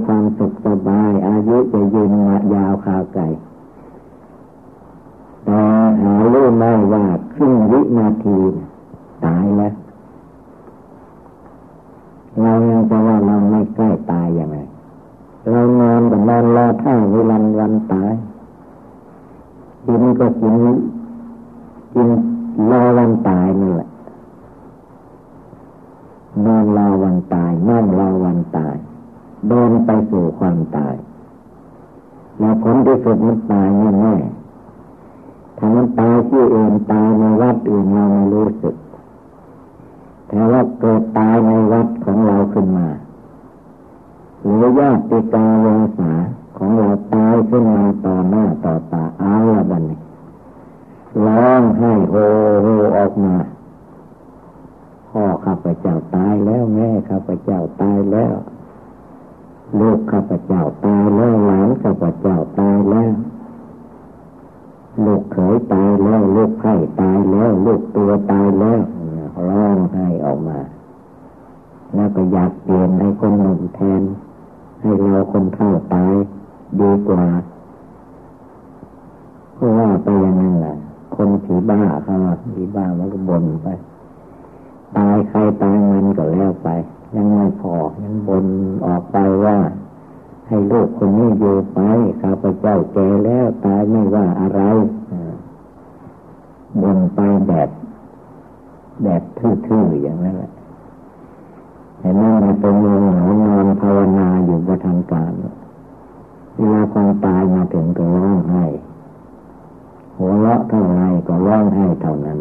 [110.63, 112.39] ะเท่าไรก็ร้องไห้เท่านั้น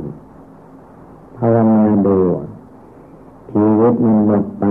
[1.37, 2.19] ภาวนาดู
[3.51, 4.65] ชีวิตมันหมดไป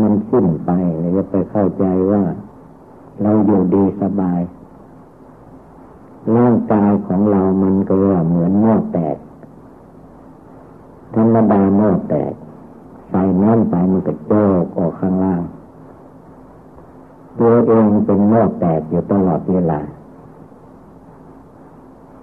[0.00, 2.22] มันสิ้นไปเลยจะไปเข้าใจว่า
[3.22, 4.40] เราอยู่ดีสบาย
[6.36, 7.94] ร่างกายของเรามันก็
[8.28, 9.16] เหมือนหม้อแตก
[11.14, 12.32] ธรรมดาหม้อแตก
[13.10, 14.32] ใส่น้ำไปมันก็โจ
[14.62, 15.42] กออกข้างล่าง
[17.38, 19.80] ตัวเองเป็นหม้อแตกอยู่ตลอดเวลา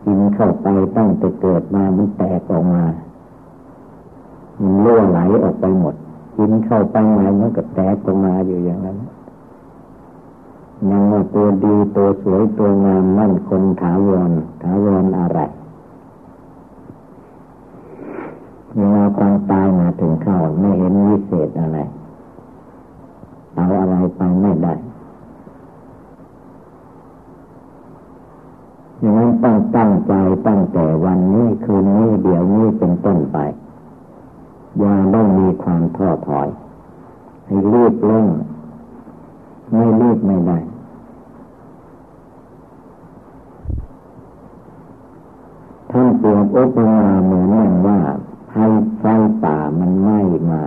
[0.06, 2.84] กินเข้าไปตั้งแต่เกิดมามันแตกออกมา
[4.62, 5.96] มันล่วไหลออกไปหมด
[6.36, 8.98] กินเข้าไปมามันก็แตกออกมาอยู่อย่างนั้น
[10.90, 14.32] ยังว่าตัวดีตัวสวยตัวงามมั่นคงถาวร
[14.62, 15.40] ถาวรอะไร
[18.76, 21.80] เวลาความตายมาถึงเข้าไม่เห็นวิเศษอะไร
[23.56, 24.74] เอาอะไรไปไม่ได้
[29.06, 30.14] ดังนั้นต้องตั้งใจ
[30.48, 33.38] ตั้งแต่วันนี้คืนนี้เดี๋ยวนี้เป็นต้นไป
[34.80, 36.48] อย่าต้องมีความท้อถอย
[37.46, 38.28] ให้รีบเร่ง
[39.72, 40.58] ไม่รีบไม่ได้
[45.92, 48.00] ท่านเปรียบอุปมาเหมือนอย่างว่า
[48.54, 48.68] ให้
[49.00, 49.04] ไฟ
[49.44, 50.62] ป่ามันไหม้มา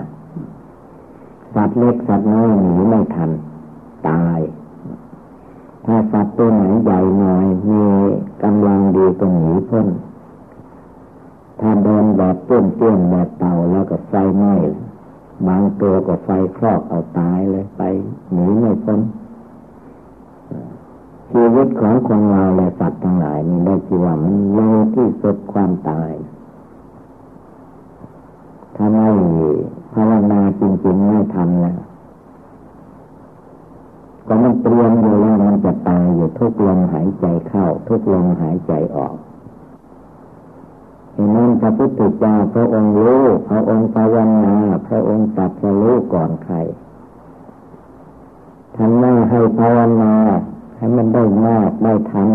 [1.55, 3.31] สัตว์เล็กสัตว์น้อยหนีไม่ทัน
[4.09, 4.39] ตาย
[5.91, 7.83] ถ้าสัตว์ตัวไหนใหญ่หน่อย มี
[8.45, 9.89] กำลังดีก็หนีพ้น
[11.61, 14.55] ถ้าเดินแบบเตี้ยนเตี้ยนแบบเต่าแล้วก็ไฟไหม้
[15.47, 17.83] บางตัวก็ไฟครอบเอาตายเลยไป
[18.33, 19.01] หนีไม่พ้น
[21.31, 26.13] ชีวิตของคนเราและสัตว์ทั้งหลายนี่ได้ชีว่ามันเร็วที่สุดความตาย
[28.77, 29.09] ถ้าไม่
[29.93, 31.88] ภาวนาจริงๆไม่ทำนะ
[34.29, 39.15] ก็มันเตรียมอยู่แล้วมันจะตายอยู่ทุกลมหายใจเข้า ทุกลมหายใจออก
[41.17, 44.57] ดังนั้นพระพุทธเจ้าพระองค์รู้พระองค์ภาวนา
[44.89, 46.57] พระองค์ตัดสรู้ก่อนใคร
[48.77, 50.15] ท่านว่ให้ภาวนา
[50.77, 52.29] ให้มันได้มากได้ทัน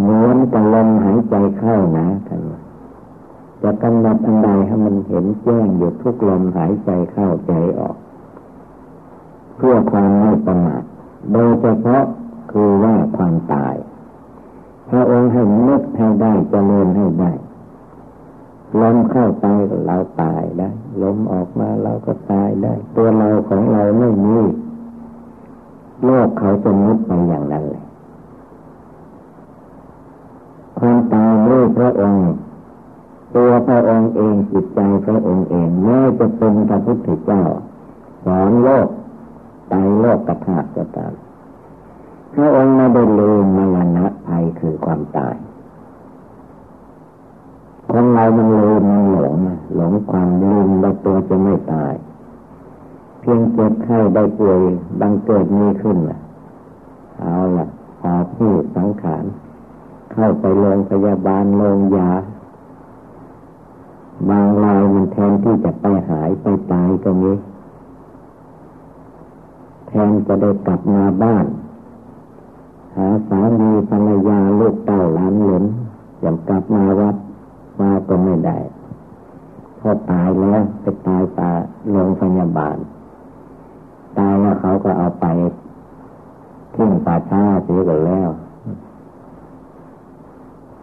[0.00, 2.42] เหมือนกับลมหายใจเข้านะท่าน
[3.62, 7.96] จะกำหนดอันใดให้มันเห็นแจ้งอยู่ทุกลมหายใจเข้าใจออก
[9.62, 10.82] เพื่อความไม่ประมาท
[11.32, 12.04] โดยเฉพาะ
[12.52, 13.74] คือว่าความตาย
[14.90, 17.32] พระองค์ให้นึกให้ได้เจริญให้ได้
[18.80, 19.44] ลมเข้าไป
[19.86, 20.70] เราตายได้
[21.02, 24.36] ลมออกมาเราก็ตายได้ ตัวเราของเราไม่มี
[26.04, 27.84] โลกเขาจะมุดไปอย่างนั้นเลย
[30.78, 32.24] ความตายนี้พระองค์
[33.36, 37.42] ตัวพระองค์เองจิตใจพระองค์เองแม้จะเป็นพระพุทธเจ้า
[38.24, 38.88] สอนโลก
[39.72, 41.12] ตายโลกกระถาก็ตาม
[42.34, 45.34] พระองค์ไม่ได้ลืมมรณะภัยคือความตาย
[47.90, 49.36] คนเรามันลืมมันหลง
[49.76, 51.94] หลงความลืมว่าตัวจะไม่ตาย
[53.20, 54.58] เพียงเจ็บไข้ได้ป่วย
[55.00, 55.96] บังเกิดมีขึ้น
[57.18, 57.66] เอาละ
[58.00, 59.24] พอผู้สังขาร
[60.12, 62.10] เข้าไปโรงพยาบาลโรงยา
[64.28, 67.30] บางรายมันแทนที่จะไปหายไปตายก็มี
[69.92, 71.46] แทนจะได้กลับมาบ้าน
[72.96, 75.64] หาสามีภรรยาลูกเต้าหลานหลน
[76.20, 77.16] อยังกลับมาวัด
[77.80, 78.58] มาก็ไม่ได้
[79.80, 81.50] พอตายแล้วไปตายป่า
[81.90, 82.76] โรงพยาบาล
[84.18, 85.26] ตายแล้วเขาก็เอาไป
[86.74, 88.30] ทิ้งป่าช้าเสียกันแล้ว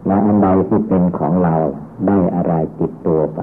[0.06, 1.54] แล้วอันใดที่เป็นของเรา
[2.06, 3.40] ได้อะไรติดตัวไป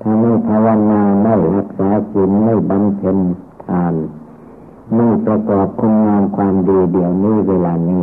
[0.00, 3.18] ถ้าไม่ภาวนาไม่รักษาศีลไม่บำเพ็ญ
[5.30, 8.02] ประกอบคุณงามความดีเดี๋ยวนี้เวลานี้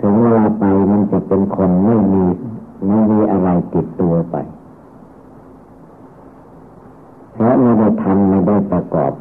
[0.00, 2.24] ถึงเวลาไปมันจะเป็นคนไม่มี
[2.86, 4.36] ไม่มีอะไรติดตัวไป
[7.32, 9.12] เพราะไม่ได้ทำไม่ได้ประกอบ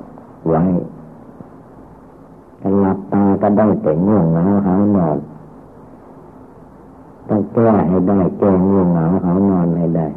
[0.47, 0.61] ไว้
[2.81, 5.17] หลับตาก็ได้แต่ง่วงเหงาหานอน
[7.27, 10.07] ต้องแก้ให้ได้แก้ง่วงเหงาหานอนให้ได้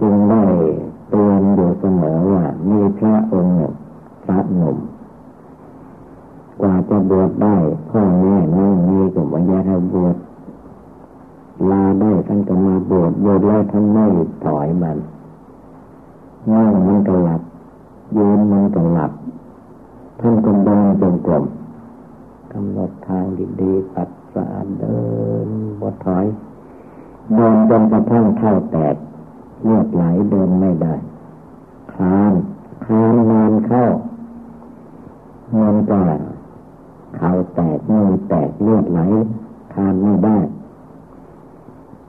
[0.00, 0.42] จึงได้
[13.70, 14.04] ท่านไม่
[14.44, 14.98] ถอยมัน
[16.50, 17.42] ง่งมันก็หลับ
[18.16, 19.12] ยืนมันก็หลับ
[20.20, 21.44] ท่านก็เดินจงกรม
[22.52, 23.24] กำหนดทาง
[23.60, 25.00] ดีๆปัดสะอาดเดิ
[25.46, 25.48] น
[25.80, 26.26] บดถอย
[27.34, 28.96] เดินจนกระทั่งเท้าแตก
[29.64, 30.94] เลือดไหลเดินไม่ได้
[31.92, 32.32] คลาน
[32.84, 33.84] คลานนานเข้า
[35.54, 36.00] เงินก็
[37.16, 39.00] เข่าแตกมือแตกเลือดไหล
[39.74, 40.38] คลานไม่ได้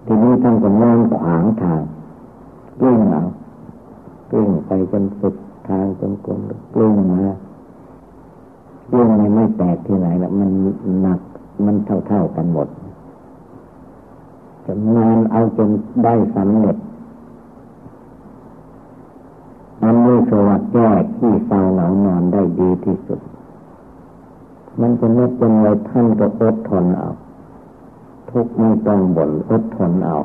[0.10, 1.82] ทีนี้ท่านก็นอนขวางทาง
[2.80, 3.22] กลิ้งเอา
[4.32, 5.36] กลิ้งไปจนสุด
[5.68, 6.42] ทางจนกลม
[6.74, 7.22] กลิ้งมา
[8.90, 10.50] เรื่องมันไม่แตกที่ไหนละมัน
[11.02, 11.20] หนัก
[11.66, 12.68] มันเท่าเท่ากันหมด
[14.66, 15.70] จะนงานเอาจน
[16.04, 16.78] ได้สำเร็จ
[19.84, 23.20] มันมีสวัสดิ์แก้ที่เศร้าเหงานอนได้ดีที่สุด
[24.80, 27.10] มันจะไม่เป็นไรท่านก็อดทนเอา
[28.32, 30.18] ทุกไม่ต้องบ่นอดทนเอา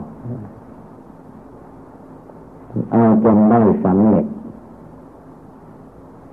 [2.93, 4.27] เอาจนได้สำเร็จ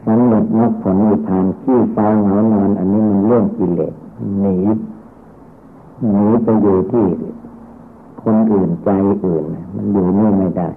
[0.05, 3.93] สำเร็จมรรคผลนิพพานที่เศร้าเหงานอน อันนี้มันเรื่องกิเลส
[4.41, 4.57] หนี
[6.11, 7.05] หนีไปอยู่ที่
[8.23, 8.89] คนอื่นใจ
[9.25, 9.43] อื่น
[9.75, 10.69] มันอยู่นี่ไม่ได้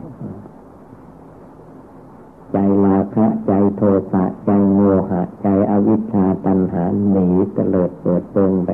[2.53, 3.83] ใจลาคะ ใจโท
[4.13, 4.81] สะ ใจโม
[5.11, 8.71] หะ ใจอวิชชาตัณหาหนีเตลิดเปิดเปิงไป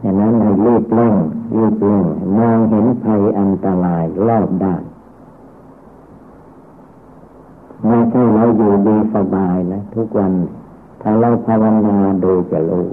[0.00, 1.14] อย่างนั้นให้รีบเร่ง
[1.56, 2.04] รีบเร่ง
[2.38, 4.82] มองเห็นภัยอันตรายรอบด้าน
[7.86, 10.32] ไม่ใช่เราอยู่ดีสบายนะ ทุกวัน
[11.00, 12.86] ถ้าเราภาวนาดูจะรู้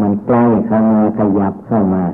[0.00, 2.04] มันใกล้เข้ามาขยับเข้ามา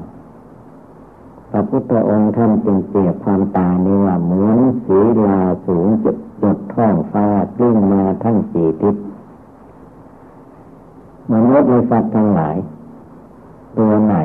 [1.50, 7.26] พระพุทธองค์ท่านจึงเปรียบความตายนี้ว่าเหมือนสีลาสูงจุด จุดท้องฟ้า
[7.56, 8.96] กลิ้งมาทั้งสี่ทิศ
[11.32, 12.56] มนุษย์และสัตว์ทั้งหลาย
[13.78, 14.16] ตัวไหน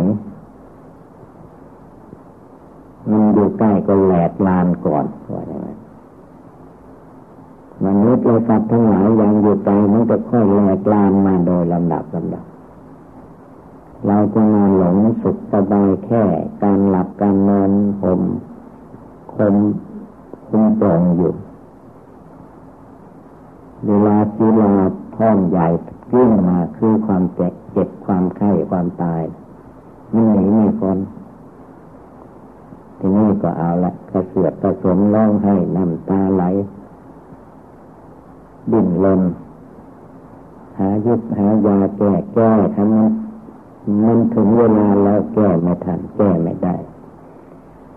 [3.09, 5.68] มันอยู่ใกล้ก็แหลกลานก่อนว่าอย่างไร
[7.86, 12.45] มนุษย์และสัตว์ทั้งหลายยังอยู่ไกลมันก็ค่อยแหลกลานมาโดยลำดับลำดับ
[14.07, 16.24] เราจะนอนหลงสุขสบายแค่
[16.64, 18.22] การหลับการนอนผม
[19.34, 19.55] คม
[20.47, 21.34] คุมปลงอยู่
[23.88, 24.74] เวลาชีลา
[25.18, 25.68] ท้องใหญ่
[26.14, 29.24] ยิ่งมาคือความเจ็บเจ็บความไข้ความตาย
[30.12, 30.98] ไม่หนีไม่พ้น
[32.98, 36.44] ทีนี้ก็เอาละกระเสือกกระสมร้องให้น้ำตาไหล
[38.72, 39.22] ดิ้นรน
[40.78, 43.12] หายุบหายาแก้แก้ทำมัน
[44.02, 46.76] มันถึงเวลาแล้วแก้ไม่ทันแก้ไม่ได้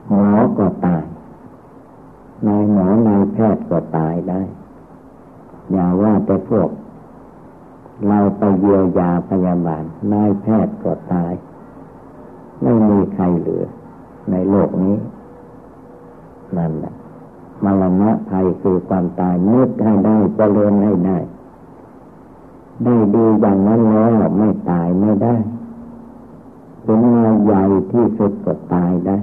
[0.08, 0.26] หมอ
[0.58, 1.04] ก็ตาย
[2.46, 4.40] นายหมอนายแพทย์ก็ตายได้
[5.72, 6.68] อย่าว่าแต่พวก
[8.08, 11.32] เราไปเยียวยาพยาบาลนายแพทย์ก็ตาย
[12.62, 13.64] ไม่มีใครเหลือ
[14.30, 14.96] ในโลกนี้
[16.56, 16.94] นั่นแหละ
[17.64, 21.18] มรณะภัยคือความตายนึกให้ได้เจริญให้ได้
[22.84, 25.34] ได้ดีอย่างนั้นแล้วไม่ตายไม่ได้
[26.82, 27.62] เป็นงานใหญ่
[27.92, 29.18] ที่สุดก็ตายได้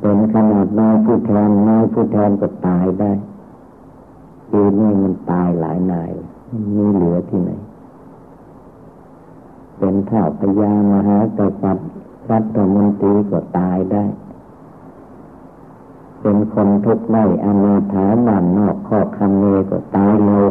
[0.00, 3.10] เป็นขนาดนายผู้แทนนายผู้แทนก็ตายได้
[4.50, 6.10] ปีนี้มันตายหลายนาย
[6.76, 7.50] มีเหลือที่ไหน
[9.78, 11.90] เป็นเท่าพญามหากษัตริย์
[12.30, 14.04] รัฐมนตรีก็ตายได้
[16.20, 20.46] เป็นคนทุกข์ไม่อนาถาบ้านนอกข้อคำเนก็ตายเร็ว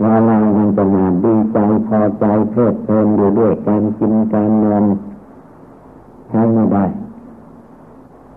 [0.00, 1.58] เวลามันจะมาดีใจ
[1.88, 4.84] พอใจเพลิดเพลินอยู่ด้วยการกินการนอน
[6.28, 6.84] ใช้ไม่ได้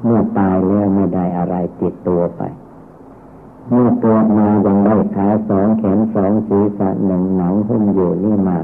[0.04, 2.42] เมื่อตายแล้วไม่ได้อะไรติดตัวไป
[3.70, 8.60] เมื่อตัวมายังได้ขาสองแขนสองศีรษะหนึ่งหนังหุ้มอยู่นี่มา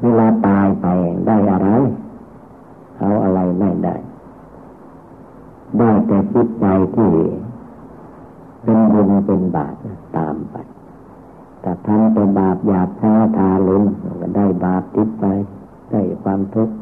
[0.00, 0.86] เวลาตายไป
[1.26, 1.68] ได้อะไร
[2.98, 3.94] เอาอะไรไม่ได้
[5.78, 7.10] ได้แต่จิตใจที่
[8.62, 9.74] เป็นบุญเป็นบาป
[10.16, 10.54] ตามไป
[11.62, 13.82] ถ้าทำแต่บาปหยาบช้าทาลุน
[14.20, 15.24] ก็ได้บาปติดไป
[15.90, 16.74] ได้ความทุกข์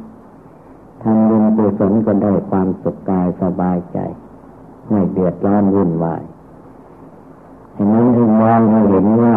[1.02, 3.98] ทำบุญกุศลก็ได้ความสุขกายสบายใจ
[4.88, 6.22] ไม่เดือดร้อนวุ่นวาย
[7.76, 9.36] ฉะนั้นถึงมองให้เห็นว่า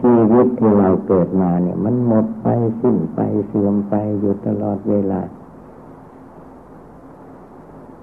[0.00, 2.48] ชีวิตที่เราเกิดมาเนี่ย มันหมดไป
[2.80, 5.22] สิ้นไปเสื่อมไปอยู่ตลอดเวลา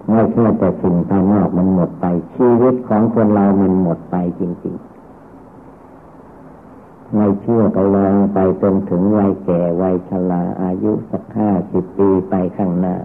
[0.09, 2.05] ไม่ใช่แต่สิ่งภายนอกมันหมดไป
[2.35, 4.95] ชีวิตของคนเรามันหมดไปจริง ๆ
[7.13, 12.95] ไม่เชื่อก็ลองไปจนถึงวัยแก่วัยชราอายุสักห้าสิบปีไปข้างหน้า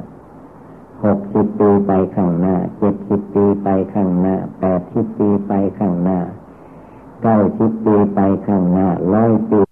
[1.05, 6.19] หกสิบปีไปข้างหน้าเจ็ดสิบปีไปข้างหน้าแปดสิบปีไปข้างหน้า
[7.23, 9.70] เก้าสิบปีไปข้างหน้าร้อยปี